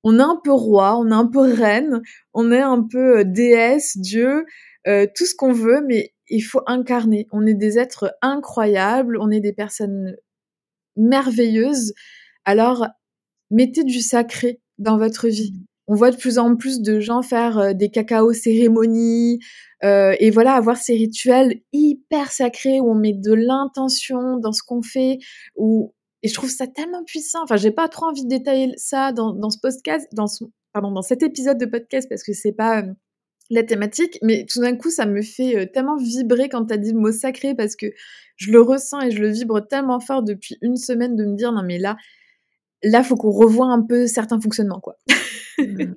on 0.04 0.18
est 0.18 0.22
un 0.22 0.40
peu 0.42 0.52
roi, 0.52 0.96
on 0.98 1.10
est 1.10 1.14
un 1.14 1.26
peu 1.26 1.40
reine, 1.40 2.00
on 2.32 2.50
est 2.52 2.60
un 2.60 2.82
peu 2.82 3.18
euh, 3.20 3.24
déesse, 3.24 3.98
Dieu, 3.98 4.46
euh, 4.86 5.06
tout 5.14 5.26
ce 5.26 5.34
qu'on 5.34 5.52
veut, 5.52 5.82
mais 5.86 6.14
il 6.28 6.40
faut 6.40 6.62
incarner. 6.66 7.26
On 7.32 7.46
est 7.46 7.54
des 7.54 7.78
êtres 7.78 8.14
incroyables, 8.22 9.18
on 9.20 9.30
est 9.30 9.40
des 9.40 9.52
personnes 9.52 10.16
merveilleuses. 10.96 11.92
Alors, 12.44 12.86
mettez 13.50 13.84
du 13.84 14.00
sacré 14.00 14.60
dans 14.78 14.98
votre 14.98 15.28
vie. 15.28 15.54
On 15.88 15.94
voit 15.94 16.10
de 16.10 16.16
plus 16.16 16.38
en 16.38 16.54
plus 16.54 16.80
de 16.80 17.00
gens 17.00 17.22
faire 17.22 17.74
des 17.74 17.88
cacao 17.88 18.32
cérémonies, 18.32 19.40
euh, 19.84 20.14
et 20.18 20.30
voilà, 20.30 20.54
avoir 20.54 20.76
ces 20.76 20.94
rituels 20.94 21.60
hyper 21.72 22.32
sacrés 22.32 22.80
où 22.80 22.90
on 22.90 22.94
met 22.94 23.12
de 23.12 23.32
l'intention 23.32 24.36
dans 24.38 24.52
ce 24.52 24.62
qu'on 24.62 24.82
fait, 24.82 25.18
où 25.56 25.94
et 26.24 26.28
je 26.28 26.34
trouve 26.34 26.50
ça 26.50 26.66
tellement 26.66 27.04
puissant. 27.04 27.44
Enfin, 27.44 27.56
j'ai 27.56 27.70
pas 27.70 27.88
trop 27.88 28.06
envie 28.06 28.24
de 28.24 28.28
détailler 28.28 28.72
ça 28.76 29.12
dans, 29.12 29.32
dans 29.32 29.50
ce 29.50 29.58
podcast, 29.60 30.08
dans 30.12 30.26
ce, 30.26 30.44
pardon, 30.72 30.90
dans 30.90 31.02
cet 31.02 31.22
épisode 31.22 31.58
de 31.58 31.66
podcast 31.66 32.08
parce 32.08 32.24
que 32.24 32.32
c'est 32.32 32.52
pas 32.52 32.82
euh, 32.82 32.92
la 33.50 33.62
thématique, 33.62 34.18
mais 34.22 34.44
tout 34.44 34.60
d'un 34.60 34.74
coup, 34.74 34.90
ça 34.90 35.06
me 35.06 35.22
fait 35.22 35.56
euh, 35.56 35.66
tellement 35.66 35.96
vibrer 35.96 36.48
quand 36.48 36.66
tu 36.66 36.74
as 36.74 36.76
dit 36.76 36.92
le 36.92 36.98
mot 36.98 37.12
sacré 37.12 37.54
parce 37.54 37.76
que 37.76 37.86
je 38.34 38.50
le 38.50 38.60
ressens 38.60 39.00
et 39.02 39.10
je 39.12 39.20
le 39.20 39.28
vibre 39.28 39.64
tellement 39.64 40.00
fort 40.00 40.24
depuis 40.24 40.58
une 40.60 40.76
semaine 40.76 41.14
de 41.14 41.24
me 41.24 41.36
dire 41.36 41.52
non 41.52 41.62
mais 41.64 41.78
là, 41.78 41.96
là 42.82 43.02
faut 43.02 43.16
qu'on 43.16 43.30
revoie 43.30 43.66
un 43.66 43.82
peu 43.82 44.06
certains 44.06 44.40
fonctionnements 44.40 44.80
quoi. 44.80 44.96
Mmh. 45.58 45.94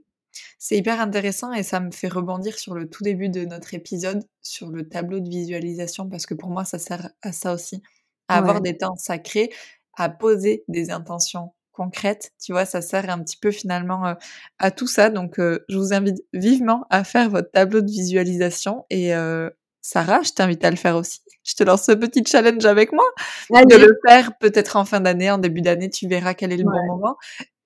C'est 0.64 0.78
hyper 0.78 1.02
intéressant 1.02 1.52
et 1.54 1.64
ça 1.64 1.80
me 1.80 1.92
fait 1.92 2.08
rebondir 2.08 2.58
sur 2.60 2.76
le 2.76 2.88
tout 2.88 3.04
début 3.04 3.30
de 3.30 3.46
notre 3.46 3.74
épisode, 3.74 4.24
sur 4.44 4.70
le 4.70 4.88
tableau 4.88 5.20
de 5.20 5.28
visualisation, 5.28 6.08
parce 6.08 6.28
que 6.28 6.36
pour 6.36 6.50
moi, 6.50 6.66
ça 6.66 6.78
sert 6.78 7.10
à 7.24 7.32
ça 7.32 7.54
aussi. 7.54 7.82
À 8.28 8.38
avoir 8.38 8.62
des 8.62 8.78
temps 8.78 8.96
sacrés, 8.96 9.50
à 9.98 10.08
poser 10.08 10.64
des 10.68 10.92
intentions 10.92 11.54
concrètes. 11.72 12.32
Tu 12.40 12.52
vois, 12.52 12.66
ça 12.66 12.82
sert 12.82 13.10
un 13.10 13.24
petit 13.24 13.38
peu 13.38 13.52
finalement 13.52 14.06
euh, 14.06 14.14
à 14.60 14.72
tout 14.72 14.88
ça. 14.88 15.10
Donc, 15.10 15.40
euh, 15.40 15.66
je 15.68 15.78
vous 15.78 15.94
invite 15.94 16.24
vivement 16.32 16.86
à 16.90 17.04
faire 17.04 17.30
votre 17.30 17.50
tableau 17.52 17.82
de 17.82 17.90
visualisation. 17.90 18.86
Et 18.90 19.16
euh, 19.16 19.50
Sarah, 19.82 20.22
je 20.22 20.32
t'invite 20.32 20.64
à 20.64 20.70
le 20.70 20.78
faire 20.78 20.96
aussi. 20.96 21.20
Je 21.44 21.56
te 21.56 21.64
lance 21.64 21.84
ce 21.84 21.92
petit 21.92 22.24
challenge 22.26 22.66
avec 22.66 22.92
moi. 22.92 23.06
De 23.50 23.76
le 23.76 23.98
faire 24.08 24.38
peut-être 24.38 24.76
en 24.76 24.86
fin 24.86 25.00
d'année, 25.00 25.32
en 25.32 25.38
début 25.38 25.62
d'année, 25.62 25.90
tu 25.90 26.08
verras 26.08 26.34
quel 26.34 26.52
est 26.52 26.58
le 26.58 26.64
bon 26.64 26.86
moment. 26.88 27.18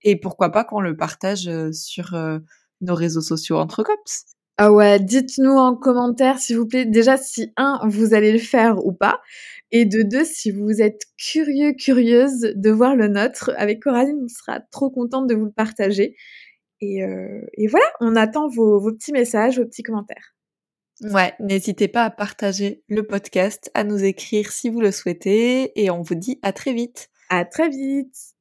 Et 0.02 0.16
pourquoi 0.20 0.52
pas 0.52 0.64
qu'on 0.64 0.80
le 0.80 0.96
partage 0.96 1.50
sur 1.72 2.16
nos 2.82 2.96
réseaux 2.96 3.22
sociaux 3.22 3.58
entre 3.58 3.84
cops. 3.84 4.26
Ah 4.58 4.72
ouais, 4.72 5.00
dites-nous 5.00 5.52
en 5.52 5.76
commentaire, 5.76 6.40
s'il 6.40 6.58
vous 6.58 6.66
plaît, 6.66 6.86
déjà 6.86 7.18
si 7.18 7.52
un, 7.58 7.80
vous 7.88 8.14
allez 8.14 8.32
le 8.32 8.40
faire 8.40 8.86
ou 8.86 8.94
pas, 8.94 9.20
et 9.72 9.84
de 9.84 10.02
deux, 10.02 10.24
si 10.24 10.50
vous 10.50 10.82
êtes 10.82 11.02
curieux, 11.18 11.74
curieuse 11.74 12.54
de 12.56 12.72
voir 12.72 12.96
le 12.96 13.10
nôtre. 13.10 13.52
Avec 13.58 13.82
Coraline, 13.82 14.22
on 14.24 14.28
sera 14.30 14.62
trop 14.72 14.90
contente 14.90 15.28
de 15.28 15.36
vous 15.36 15.46
le 15.46 15.52
partager. 15.52 16.16
Et, 16.80 17.04
euh, 17.04 17.42
voilà, 17.70 17.86
on 18.00 18.16
attend 18.16 18.48
vos, 18.48 18.80
vos 18.80 18.94
petits 18.94 19.12
messages, 19.12 19.60
vos 19.60 19.66
petits 19.66 19.84
commentaires. 19.84 20.35
Ouais, 21.02 21.34
n'hésitez 21.40 21.88
pas 21.88 22.04
à 22.04 22.10
partager 22.10 22.84
le 22.88 23.04
podcast, 23.06 23.70
à 23.74 23.84
nous 23.84 24.04
écrire 24.04 24.52
si 24.52 24.70
vous 24.70 24.80
le 24.80 24.92
souhaitez, 24.92 25.80
et 25.82 25.90
on 25.90 26.02
vous 26.02 26.16
dit 26.16 26.40
à 26.42 26.54
très 26.54 26.74
vite. 26.74 27.10
À 27.30 27.44
très 27.44 27.70
vite 27.70 28.35